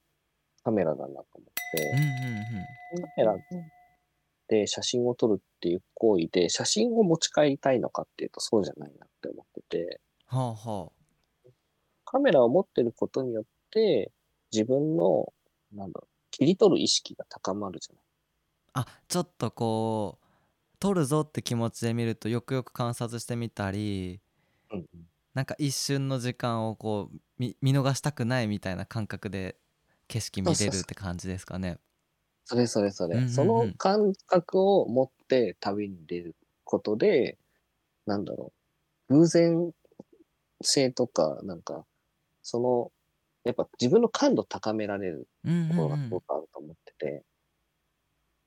[0.64, 2.02] カメラだなと思っうんて、
[2.98, 3.02] うん。
[3.02, 3.36] カメラ
[4.48, 10.00] で写真を撮るっていう行為で写真を持ち帰りたいのかっていうとそうじゃないなって思ってて、
[10.32, 10.54] うんはあ。
[10.54, 10.92] は
[12.12, 14.12] カメラを持ってることによって
[14.51, 15.32] 自分の、
[15.72, 18.03] なんだろう、切り取る意識が高まるじゃない？
[18.74, 20.26] ああちょっとこう
[20.80, 24.22] 撮るぞって気持ちで見るとよくよく観察してみたり
[24.72, 29.57] うんうんなんか一瞬の時間をこう見見逃したくないみたいな感覚で
[30.07, 31.80] 景色見れるって感じですかね。
[32.45, 33.16] それそれそれ。
[33.16, 37.38] うんうんうんその感覚を持って旅に出ることで、
[38.05, 38.51] なんだろ
[39.10, 39.72] う、偶然
[40.62, 41.86] 性とか、なんか、
[42.50, 42.91] その、
[43.43, 47.24] やっぱ自分の感度高められるところがすうんごくあると思ってて、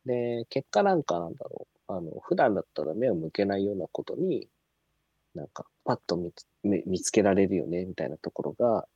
[0.05, 4.48] で、結果なんかなんだろう、あの、普段だったら目を向けないようなことに、
[5.34, 8.86] なんか、パッと見つ見見つけられるよね、みたいなところが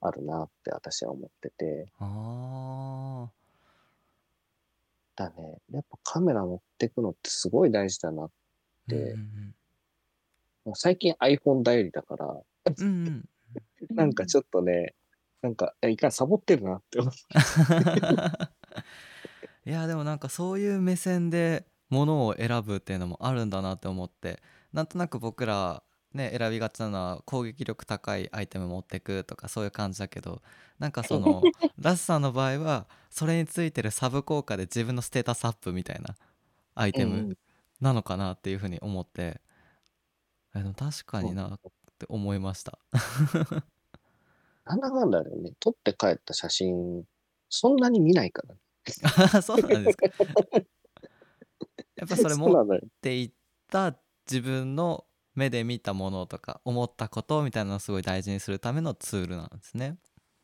[0.00, 3.28] あるなって私は思ってて、あ
[5.16, 8.26] だね、やっぱカメラ持ってくのってすごい大事だな。
[8.26, 9.54] ーでうんうん
[10.76, 12.42] 最近 iPhone 頼りだから、うん
[12.78, 13.28] うんうん
[13.90, 14.94] なんかちょっとね、
[15.42, 17.20] なんか、いかんサボってるなって思って。
[19.66, 25.82] いやでもなんかそういう目線でものを選ぶっていうのもあるんだなって思ってなんとなく僕ら
[26.12, 30.42] ね選びがちなのは攻撃力高いアイテム持ってくとかそういう感じだけど
[30.78, 31.42] なんかその
[31.80, 36.14] ラスさんの場合はそれについてるサブ効果で自分のステータスアップみたいな
[36.74, 37.38] アイテムうんうん
[37.80, 39.40] なのかなっていうふうに思って
[40.54, 41.60] えでも確かになっ
[41.98, 42.78] て思いました。
[44.64, 47.04] なんだかんだでね、撮って帰った写真、
[47.48, 48.60] そんなに見ないからね。
[49.34, 50.06] あ そうなんですか？
[51.96, 52.66] やっぱそれ持っ。
[53.00, 53.32] ていっ
[53.70, 53.96] た
[54.30, 59.98] 自分の目で見たものとか思ったことみたいなのをすごい大事にするためのツールなんですね。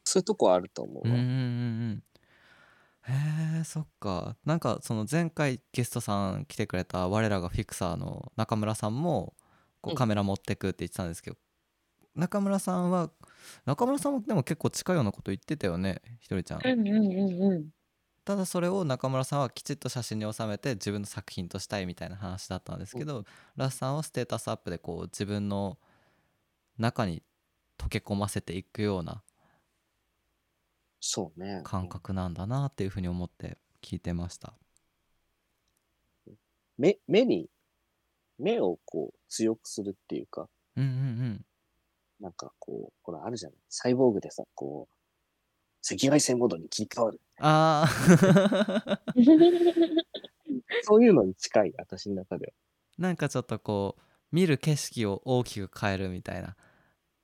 [0.04, 1.14] そういうとこあると思うわ。
[1.14, 1.32] うんうんうんう
[1.94, 2.04] ん。
[3.08, 9.34] へえそっかなんかその前回ゲストさん来てくれた我らがフィクサーの中村さんも
[9.80, 11.36] こううんカメラ持ってくって言ってたんですけど、
[12.20, 13.10] 中村さんは
[13.64, 16.60] 中村さんもでも結構近いようなこと言ってたよねひとりちゃん。
[16.62, 17.70] うんうんうんうん。
[18.24, 23.24] ただそれを中村さんはきちっと写真に収めて自分の作品としたいみたいな話だったんですけど、
[23.56, 25.78] ラスさんはステータスアップでこう自分の
[26.78, 27.22] 中に
[27.78, 29.22] 溶け込ませていくような
[31.00, 31.62] そうね。
[31.64, 34.52] 感覚なんだなっていうふうに思って聞いてました。
[36.76, 37.48] 目、目に、
[38.38, 41.44] 目をこう強くするっていうか、うんうんうん。
[42.20, 43.58] なんかこう、ほらあるじゃない。
[43.68, 44.94] サイボーグでさ、こう、
[45.82, 47.20] 赤外線モードに切り替わる。
[47.38, 49.00] ああ
[50.82, 52.52] そういうのに近い、私の中では。
[52.98, 56.54] なんかちょっとこう見る景色を大きく変えるみたいな。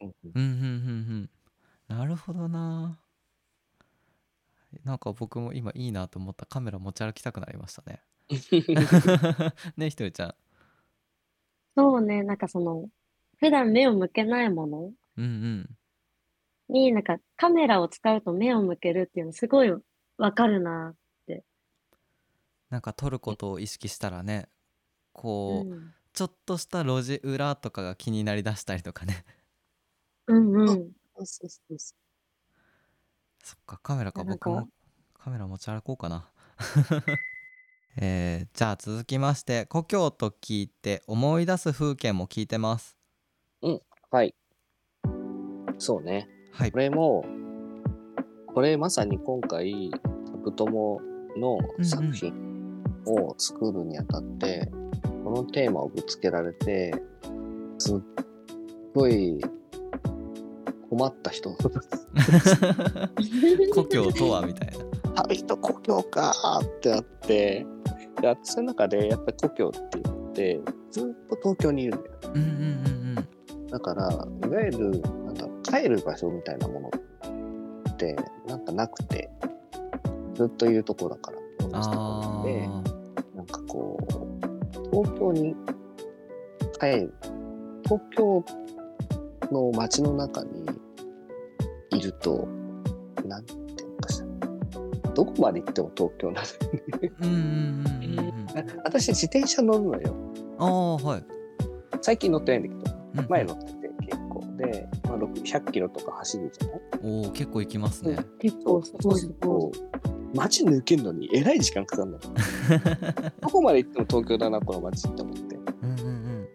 [0.01, 1.31] うんうんうんうんうん
[1.91, 1.99] うん。
[1.99, 2.99] なるほどな。
[4.85, 8.03] なんか僕も今いいなと思ったカメラ持ち歩きたくなりましたね。
[9.77, 10.35] ねひとりちゃん。
[11.77, 12.89] そうね、なんかその、
[13.39, 14.93] 普段目を向けないもの？
[15.17, 15.79] うんうん。
[16.69, 19.73] に、なんかカメラを使うと目を向けるっていうのすごい
[20.17, 20.95] わかるな。
[22.71, 24.49] なんか撮ることを意識したらね
[25.13, 25.95] こう、うん。
[26.15, 29.25] ちょっとした路地裏とかが気になりだしたりとかね。
[30.27, 30.93] うんうん。
[31.17, 31.95] そうそうそうそ
[33.43, 34.25] そっかカメラか。
[34.25, 34.69] 僕も
[35.15, 36.29] カメラ持ち歩こうかな。
[37.99, 42.96] えーじゃあ続きまして故郷と聞いて思い出す風景も聞いてます
[43.75, 43.83] う。
[44.11, 44.35] はい。
[45.79, 46.29] そうね。
[46.53, 47.25] はいこれも、
[48.47, 51.01] これまさに今回、タプトモ
[51.37, 52.33] の作品
[53.07, 54.71] を作るにあたって、
[55.23, 56.95] このテーマをぶつけられて、
[57.79, 57.99] すっ
[58.95, 59.39] ごい
[60.89, 61.55] 困った人。
[63.75, 67.67] 故郷とはみたいな旅と故郷かーってなって、
[68.21, 70.61] で、私の中でやっぱり故郷って言って、
[70.91, 72.15] ずっと東京にいるんだよ。
[72.35, 72.53] うんうんう
[73.21, 73.29] ん
[73.71, 74.91] だから、いわゆる、
[75.25, 76.91] なんだろう、帰る場所みたいなもの
[77.91, 79.31] って、なんかなくて、
[80.35, 81.39] ずっといるとこだから、
[82.45, 83.37] で、ー。
[83.37, 84.17] なんかこう、
[84.91, 85.57] 東京に
[86.79, 87.15] 帰る、
[87.85, 88.45] 東京
[89.51, 90.67] の街の中に
[91.91, 92.47] いると、
[93.25, 93.57] なんてい
[93.87, 96.49] うのかしら、どこまで行っても東京なの。
[97.21, 98.47] うんうんうんうんうん。
[98.85, 100.15] 私、自転車乗るのよ。
[100.59, 101.25] ああはい。
[102.01, 102.96] 最近乗ってないんだけど、うん
[103.29, 106.81] 前乗ってて結構で、まあ、6 100キロとか走るじゃない？
[107.25, 108.19] おお結構行きますね。
[108.39, 109.73] 結構すごいすごい。
[110.35, 112.19] 街抜けるのにえらい時間かかるの。
[113.41, 115.57] どこまで行っても東京だな、この街って思って。
[115.83, 116.47] うんうん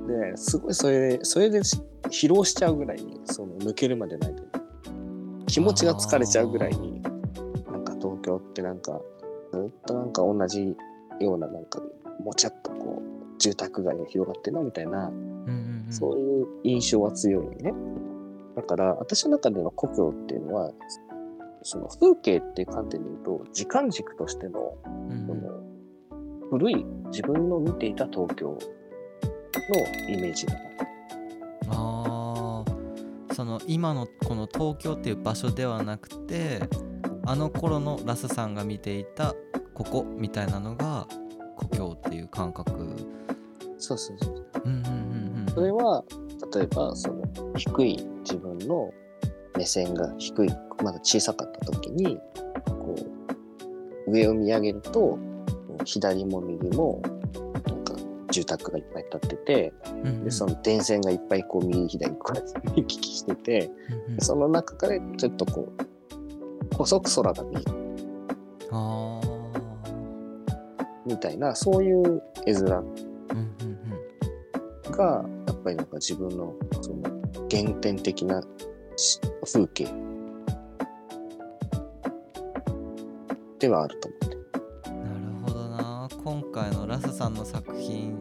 [0.00, 0.30] うん。
[0.32, 4.42] で、すごいそれで、それでし疲労しちゃうぐらいに、その抜けるまでないと。
[5.46, 9.00] 気持ちが疲れちゃうぐらいに、なんか東京ってなんか、
[9.52, 10.76] ずっとなんか同じ
[11.20, 11.80] ような、なんか、
[12.24, 15.44] もちゃっとこう、住宅街が広がってるなみたいな、うん
[15.88, 15.92] うんうん。
[15.92, 17.72] そういう印象は強いよね。
[18.56, 20.72] だから、私の中での故郷っていうのは、
[21.62, 24.76] その風景っていう観点で言うと、時間軸としての、
[25.26, 25.62] その
[26.50, 28.58] 古い自分の見ていた東京の
[30.08, 30.60] イメージだな。
[31.70, 36.60] あーその今のこの東京っていう場所ではなくて
[37.24, 39.32] あの頃のラスさんが見ていた
[39.74, 41.06] ここみたいなのが
[41.54, 42.96] 故郷っていう感覚
[43.78, 44.44] そうそうそう。
[44.64, 44.68] う。
[44.68, 45.54] んうんうんうん。
[45.54, 46.04] それは、
[46.54, 47.22] 例えば、その、
[47.56, 48.92] 低い自分の
[49.56, 50.48] 目線が低い、
[50.82, 52.18] まだ小さかった時に、
[52.66, 52.94] こ
[54.06, 55.18] う、上を見上げると、
[55.84, 57.00] 左も右も、
[57.66, 57.94] なんか、
[58.30, 60.24] 住宅がいっぱい建ってて、うんうん。
[60.24, 63.70] で、その電線がいっぱいこう、右左こう行き来してて、
[64.08, 64.20] うんうん。
[64.20, 65.72] その中からちょっとこ
[66.72, 67.64] う、細く空が見える。
[68.70, 69.20] あ
[71.06, 72.84] みたいな、そういう絵面
[74.98, 77.02] が、やっぱりなんか自分の、その、
[77.48, 78.42] 原点的な
[78.96, 79.86] し風景。
[83.60, 84.36] ではあると思って。
[84.90, 86.08] うんなるほどな。
[86.24, 88.18] 今回のラスさんの作品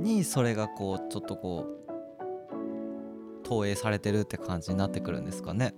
[0.00, 5.74] にそれがこうちょっとこう投影されてるって感じになってくるんですかね。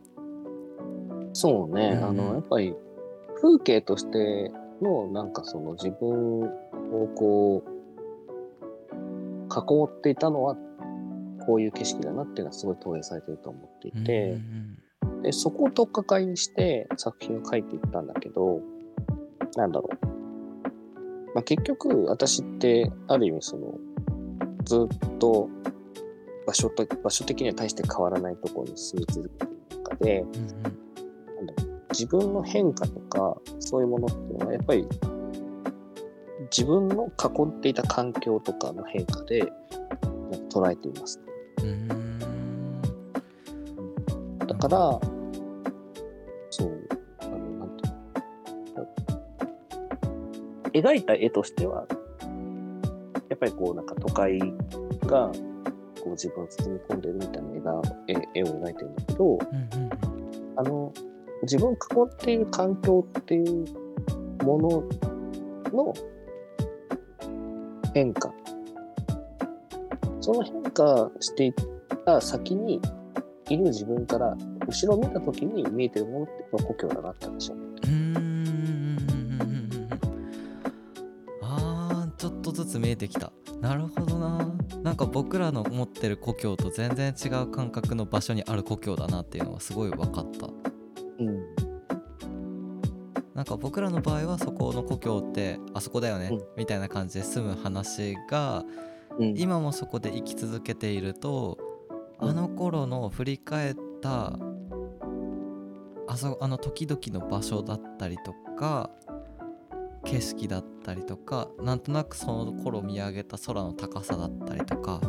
[1.34, 2.04] そうね、うん。
[2.04, 2.74] あの、やっぱり
[3.40, 4.50] 風景として
[4.80, 6.48] の、なんかその自分を
[7.14, 7.73] こう、
[9.60, 10.56] 囲っていたのは、
[11.46, 14.78] こういう景色だなっていうのはすごい投影されてると思っていて、うん
[15.24, 18.60] で、そこを取っかかりにして作品を描いていったんだけど、
[19.56, 20.06] なんだろう。
[21.34, 23.78] まあ、結局、私って、ある意味その、
[24.64, 25.48] ずっと
[26.46, 30.34] 場所と、場所的には大して変わらないところに住み続けている中で、うんうん。
[31.90, 34.86] 自分の変化とか、そういうものっていうのは、やっぱり、
[36.50, 37.10] 自分の囲
[37.48, 39.52] っていた環境とかの変化で、
[40.50, 41.20] 捉えています。
[44.46, 45.00] だから、
[46.50, 46.88] そう、
[47.20, 47.88] あの、なんて
[50.78, 51.86] いうの描いた絵としては、
[53.28, 54.38] やっぱりこう、なんか都会
[55.06, 55.30] が、
[56.02, 57.82] こう自分を包み込んでるみたいな絵が
[58.34, 59.90] 絵絵を描いてるんだけど、うんうん
[60.56, 60.92] あの、
[61.42, 63.64] 自分を囲っている環境っていう
[64.44, 64.84] もの
[65.72, 65.94] の
[67.94, 68.32] 変化。
[70.20, 71.54] その変化していっ
[72.04, 72.80] た先に
[73.50, 74.36] いる自分から
[74.66, 78.98] 後ろを見た時に見えてるものって故郷だなって話を思ってうーん
[81.42, 84.50] あーちょっとずつ見えてきたなるほどな
[84.82, 90.73] なんか僕らの持ってる故郷と全然違う感覚の場所にある故郷だなっていうのはすごい分かった。
[93.34, 96.42] なんか僕らの場合はそこの故郷ってあそこだよね、うん。
[96.56, 98.64] みたいな感じで住む話が
[99.18, 99.34] うん。
[99.36, 101.58] 今もそこで生き続けていると
[102.18, 104.38] あの頃の振り返った
[106.06, 108.90] あそあの時々の場所だったりとか
[110.04, 115.00] 景色だったりとかなんとなくその頃見上げた空の高さだったりとか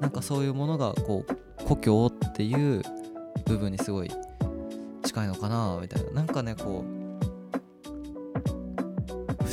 [0.00, 2.82] なんかそういうものがこう故郷っていう
[3.46, 4.10] 部分にすごい
[5.04, 6.10] 近いのかなみたいな。
[6.10, 7.01] なんかねこう不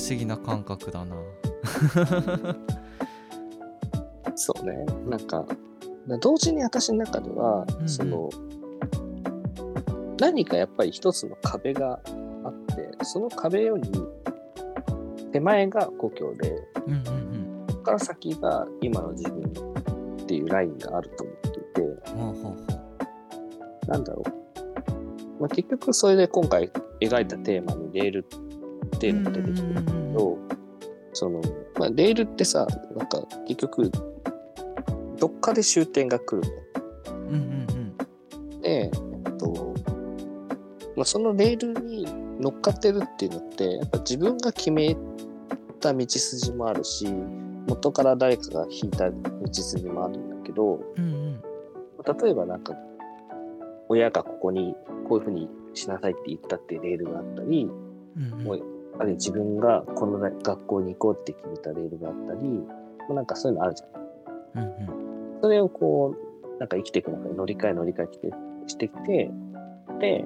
[0.09, 1.15] 思議な感覚だな
[4.35, 4.85] そうね。
[5.05, 5.45] なんか、
[6.21, 8.29] 同時に私の中では、うんうんその、
[10.19, 11.99] 何かやっぱり一つの壁が
[12.43, 13.91] あって、その壁より
[15.31, 16.53] 手前が故郷で、
[16.87, 19.41] うんうんうんここから先が今の自分
[20.21, 21.81] っていうラインがあると思っていて、
[22.11, 25.41] ほうほうほうなんだろう。
[25.41, 28.48] まあ、結局それで今回描いたテーマにレールって
[29.07, 30.37] いうのが出てきてるけど、
[31.13, 31.41] その、
[31.77, 33.91] まあ、レールってさ、なんか結局、
[35.19, 37.21] どっかで終点が来るの。
[37.27, 37.41] うんうん
[38.51, 38.61] うん。
[38.61, 39.73] で、えっと、
[40.95, 42.05] まあ、そのレールに
[42.39, 44.95] 乗っかってるっていうのって、やっぱ自分が決め
[45.79, 47.07] た道筋もあるし、
[47.67, 49.17] 元から誰かが引いた道
[49.51, 51.41] 筋もあるんだけど、うんうん。
[52.21, 52.73] 例えばなんか、
[53.89, 54.75] 親がここに
[55.07, 57.69] こういうふうにしなさいって言ったっていうレールがあったり、
[58.17, 58.43] うんうん。
[58.43, 64.63] もうあるいは自分がこの学校に行こうって決めたレールがあったり、まあなんかそういうのあるじゃん。
[64.63, 64.99] うんうん
[65.41, 68.29] それをこう、なんか生きていく中で乗り換え乗り換えして
[68.67, 69.31] してきて、
[70.01, 70.25] で、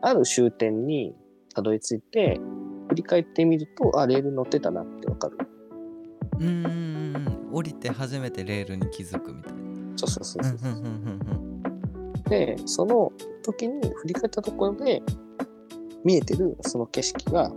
[0.00, 1.14] ある終点に
[1.54, 2.40] たどり着いて、
[2.88, 5.38] 振り返ってみると、あ、レール乗ってたなってわかる。
[6.40, 9.58] うん降りて初めてレールに気づくみたいな
[9.96, 12.30] そうそうそうそう。
[12.30, 15.02] で、その時に振り返ったところで、
[16.04, 17.50] 見えてるその景色が、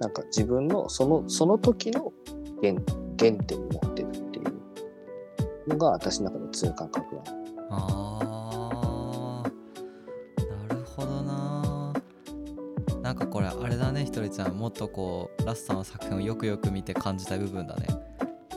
[0.00, 2.12] なんか自分のその、その時の
[2.60, 2.74] 原
[3.18, 7.26] 原点を持ってるっていうのが私の中の強い感覚なの。
[7.70, 10.68] あー。
[10.68, 11.92] なるほどな。
[13.02, 14.56] なんかこれあれだねひとりちゃん。
[14.56, 17.86] もっとこうラスさんの作品をよくよく見て感じた部分だね。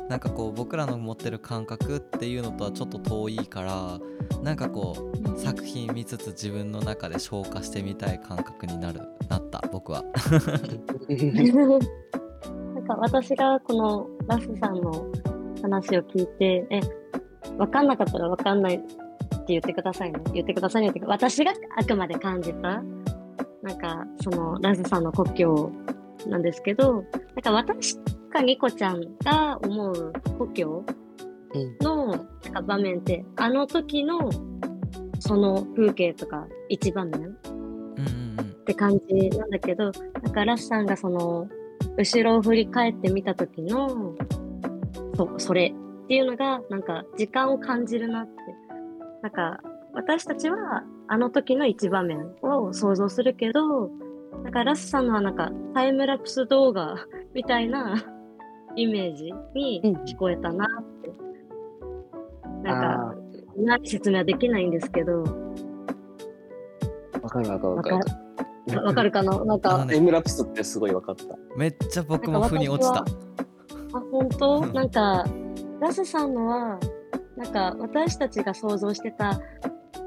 [0.10, 4.00] なんかこう僕らの持ってる感覚っていうのとはちょっと遠いから
[4.42, 10.04] なんかこう作品見つつ自分の中で消化してみたい感覚になるなった僕は
[12.74, 15.12] なんか私がこのラスさんの
[15.62, 16.80] 話を聞いて、え、
[17.58, 18.86] わかんなかったらわかんないって
[19.48, 20.20] 言ってくださいね。
[20.34, 22.82] 言ってくださいねってか、私があくまで感じた、
[23.62, 25.72] なんかそのラスさんの故郷
[26.28, 27.04] なんですけど、なん
[27.42, 27.98] か私
[28.38, 30.86] かニコちゃんが思う故郷
[31.82, 32.20] のなん
[32.54, 34.30] か場面って、あの時の
[35.20, 41.48] その風景とか一場面って感じなんだけど、なんかラスさんがその、
[41.98, 44.16] 後ろを振り返ってみた時の、
[45.16, 45.74] そ、それ
[46.04, 48.32] っていうのが、なんか時間を感じるなって。
[49.24, 49.60] なんか、
[49.94, 53.90] 私たちはあの時の一場面を想像するけど、
[54.44, 56.98] なんかラスさんのはなんかタイムラプス動画
[57.34, 57.96] みたいな
[58.78, 60.66] イメージに聞こえたな。
[60.66, 61.12] って。
[62.64, 63.16] なんか、
[63.58, 65.24] 何説明はできないんですけど、
[67.22, 67.96] わかるわかるわかる。
[68.76, 69.44] わわかるかな？
[69.46, 71.24] なんか、ねタイムラプスってすごいわかった。
[71.56, 73.00] めっちゃ僕も腑に落ちた。
[73.00, 73.06] あ、
[74.12, 74.66] 本当？
[74.68, 75.26] なんか、
[75.80, 76.80] ラスさんのは、
[77.36, 79.42] なんか私たちが想像してた、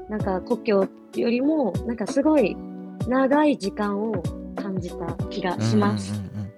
[0.07, 2.55] なんか故郷よりも、なんかすごい
[3.07, 4.23] 長い時間を
[4.55, 6.13] 感じた気がします。
[6.13, 6.51] うんうんうんうん。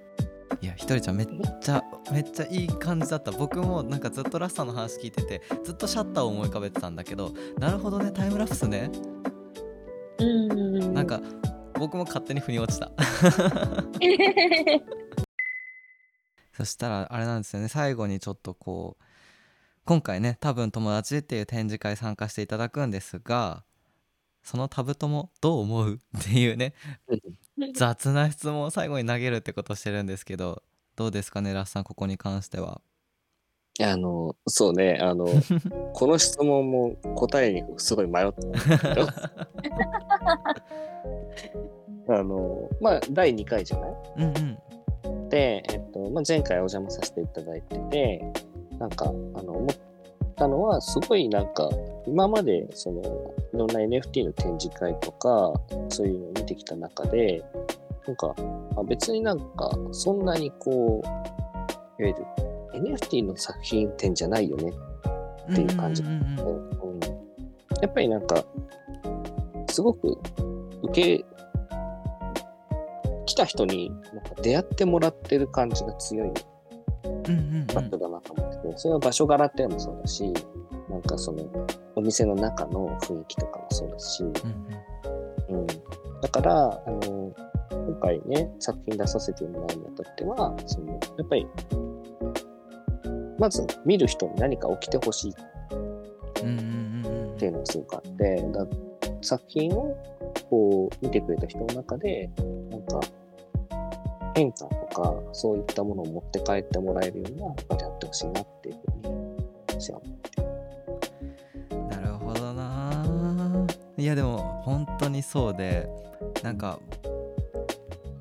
[0.60, 1.28] いやひとりちゃんめっ
[1.60, 3.30] ちゃめっちゃいい感じだった。
[3.32, 8.90] 僕もなんかずっとラスさんの話聞いててずっとシャッターを思い浮かべてたんだけどなるほどねタイムラプスね。
[10.18, 10.94] うん。
[10.94, 11.20] なんか
[11.78, 12.92] 僕も勝手に腑に落ちた。
[16.52, 17.68] そしたらあれなんですよね。
[17.68, 19.04] 最後にちょっとこう
[19.84, 23.64] 今回ね多分友達っていう展示会参加していただくんですが
[24.42, 26.00] そのタブ友どう思う？
[26.18, 26.74] っていうね
[27.74, 30.62] 雑な質問を最後に投げるってことしてるんですけど
[30.96, 32.80] どうですかねラスさんここに関しては。
[33.80, 35.26] あの、そうね、あの、
[35.94, 39.08] この質問も答えにすごい迷ったんだけど。
[42.16, 43.90] あの、まあ、第2回じゃない？
[44.18, 44.24] うん
[45.06, 45.28] うん。
[45.28, 48.32] で、えっと、まあ、前回お邪魔させていただいてて、
[48.78, 49.68] なんか、あの、思っ
[50.36, 51.68] たのは、すごいなんか、
[52.06, 53.00] 今まで、その、
[53.54, 55.52] いろんな NFT の展示会とか、
[55.88, 57.42] そういうのを見てきた中で、
[58.06, 58.34] なんか、
[58.76, 62.16] あ別になんか、そんなにこう、いわゆる
[62.74, 64.72] NFT の作品展じゃないよね。
[65.50, 66.02] っていう感じ。
[67.82, 68.42] やっぱりなんか、
[69.68, 70.18] すごく
[70.82, 71.24] 受け、
[73.26, 76.32] 来た人になんか出会ってもらってる感じが強い
[77.74, 80.32] 場所だなと思ってて、それは場所柄ってのもそうだし、
[80.88, 81.44] なんかその、
[81.96, 84.30] お店の中の雰囲気とかもそうだし、うん。
[85.56, 85.66] うん。
[86.20, 87.32] だから、あの、
[87.86, 91.46] 今回ね、作品出させてもらうにあたっては、その、やっぱり、
[93.38, 95.34] まず見る人に何か起きてほしいっ
[97.36, 98.66] ていうのがすごくあって、だ
[99.20, 99.96] 作品を
[100.48, 102.30] こう見てくれた人の中で、
[102.70, 103.00] なんか
[104.34, 104.68] 変化と
[105.02, 109.14] かそういったものを持って帰ってもらえるような場であってほしいなっていうふうに
[109.68, 110.34] 私は思って。
[111.96, 113.06] なるほどな
[113.96, 115.88] いやでも本当にそうで
[116.42, 116.78] なんか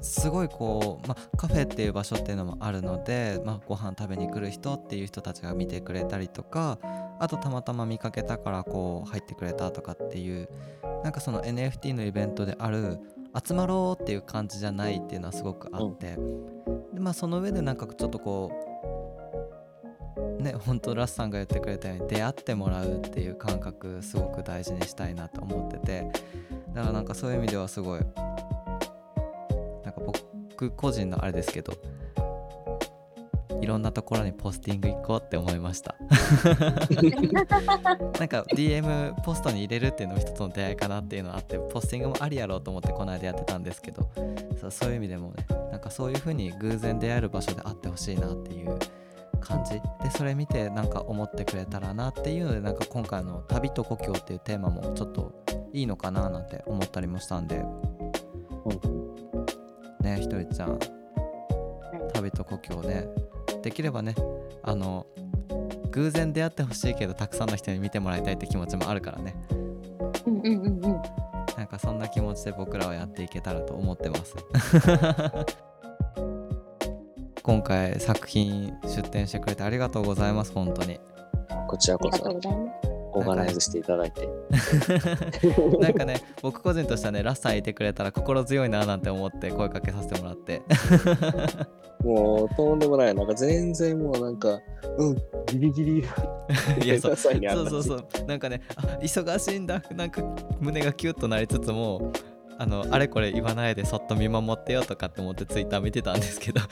[0.03, 6.77] すごいこう、ま、カフェっていう場所っていうのもあるので、まあ、ご飯食べに来る人っていう人たちが見てくれたりとか
[7.19, 10.49] あとたまたま見かけたからこう入ってくれたとかっていう
[11.03, 12.99] なんかその NFT のイベントである
[13.45, 16.17] 集まろうっていう感じじゃないっていうのはすごくあって、
[16.93, 18.51] でまあその上でなんかちょっとこ
[20.39, 26.07] うね本当ラスさんが言ってくれたように出会ってもらうっていう感覚すごく大事にしたいなと思ってて
[26.73, 28.01] だからなんかそういう意味ではすごい
[30.63, 31.73] 僕個人のあれですけど
[33.61, 35.95] いろんなところにポスティング行こうって思いました。
[38.19, 44.09] なんか DM ポストに入れるっていうのも一つの出会いかなっていうのがあってポスティングもありやろうと思ってこの間やってたんですけど
[44.59, 48.77] そうそういう意味でもねなんかそういう風に偶然出会える場所であってほしいなっていう
[49.39, 49.73] 感じ。
[49.73, 55.31] でそれ見てなんか思ってくれたらなっていうのでなんか今回の「旅と故郷」っていうテーマもちょっと
[55.71, 57.63] いいのかななんて思ったりもしたんで、
[60.03, 60.79] ねひとりちゃん。
[62.13, 63.07] 旅と故郷ね。
[63.61, 64.13] できればね
[64.61, 65.07] あの
[65.91, 69.35] 偶然出会ってほしいけどたくさんの人に見てもらいたいって気持ちもあるからね。
[70.25, 71.01] うんうんうんうん。
[71.57, 74.35] なんかそんな気持ちで僕らはやっていけたらと思ってます。
[77.43, 80.99] 今回作品出展してくれてありがとうございます本当に。
[81.67, 82.25] こちらこそ。
[82.25, 82.92] ありがとうございます。
[83.13, 84.27] オーガナイズしていただいて。
[85.79, 90.61] なんかね僕個人としてはねラスさんいてくれたら心強いななんて思って声かけさせてもらって
[92.03, 93.15] もうとんでもない。
[93.15, 94.59] なんか全然もうなんか、
[94.97, 95.15] うん、
[95.47, 96.03] ギリギリ。
[96.83, 97.33] いやそうそう
[97.69, 100.21] そうそうなんかねあ忙しいんだなんか
[100.59, 102.11] 胸がキュッとなりつつも
[102.57, 106.61] あのあれこれ言わないでそっと見守ってよとかって思ってツイッター見てたんですけど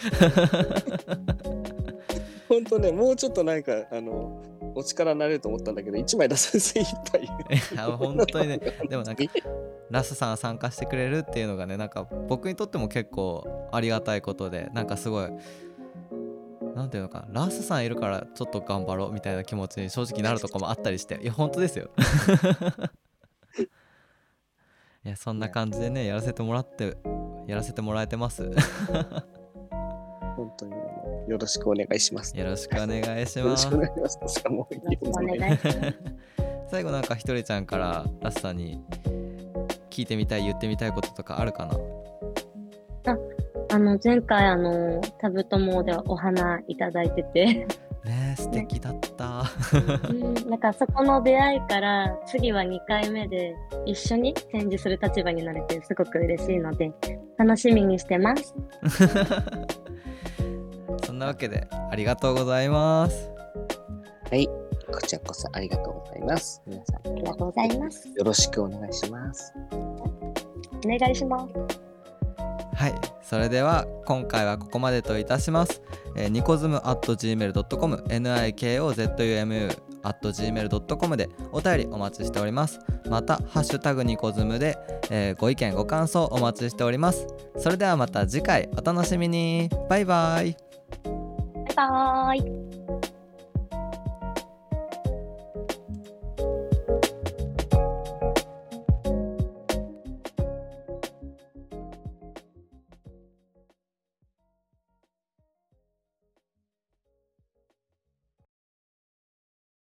[2.52, 4.44] 本当ね、もうちょっとなんか、あの、
[4.76, 7.24] お力になれると思ったんだけど、一枚出さずいっぱい。
[7.24, 7.28] い
[7.76, 8.58] や本当にね。
[8.90, 9.24] でもなんか
[9.92, 15.30] ラスさんが参加してくれるっていうのがねなんか僕にとっても結構ありがたいことでなんかすごい
[16.76, 21.90] なんていうのかなラスさんいるからちょっと頑張ろうみたいな気持ちに正直なるとこもあったりしていや本当ですよ。
[25.04, 26.96] いやそんな感じでねやらせてもらって
[27.48, 28.50] やらせてもらえてます。
[30.36, 30.81] 本当に
[31.32, 32.38] よろしくお願いします。
[32.38, 34.34] よろしくお願いしよろますしくお願いします。
[34.36, 36.00] しかもよろしくお願いします。
[36.70, 38.82] 最後なんかひとりちゃんからラスさんに
[39.90, 41.68] 聞いてみたい言ってみたいこととかあるか
[43.06, 43.18] な？
[43.74, 47.68] あの、前回、あの、タブトモでお花いただいてて、ね
[48.34, 49.44] え素敵だった
[50.10, 53.56] うん、なんかそこの出会いから、次は2回目で
[53.86, 56.92] 一緒に展示する立場になれて、すごく嬉しいので、
[57.38, 58.54] 楽しみにしてます。
[61.22, 63.32] なわけでありがとうございます
[64.32, 64.48] はい。
[64.48, 66.62] こちらこそありがとうございます。
[66.66, 68.08] 皆さん、ありがとうございます。
[68.08, 69.54] よろしくお願いします。
[69.74, 71.54] お願いします。
[72.76, 75.84] はいそれでは今回はここまでといたします、
[76.16, 84.78] えー、ニコズム at gmail.com nikozum at gmail.com でお便りお待ちしておりますまたハッシュタグニコズムで、
[85.12, 90.71] えーご意見ご感想お待ちしておりますそれではまた次回お楽しみにバイバイ
[91.72, 92.61] バイバーイ。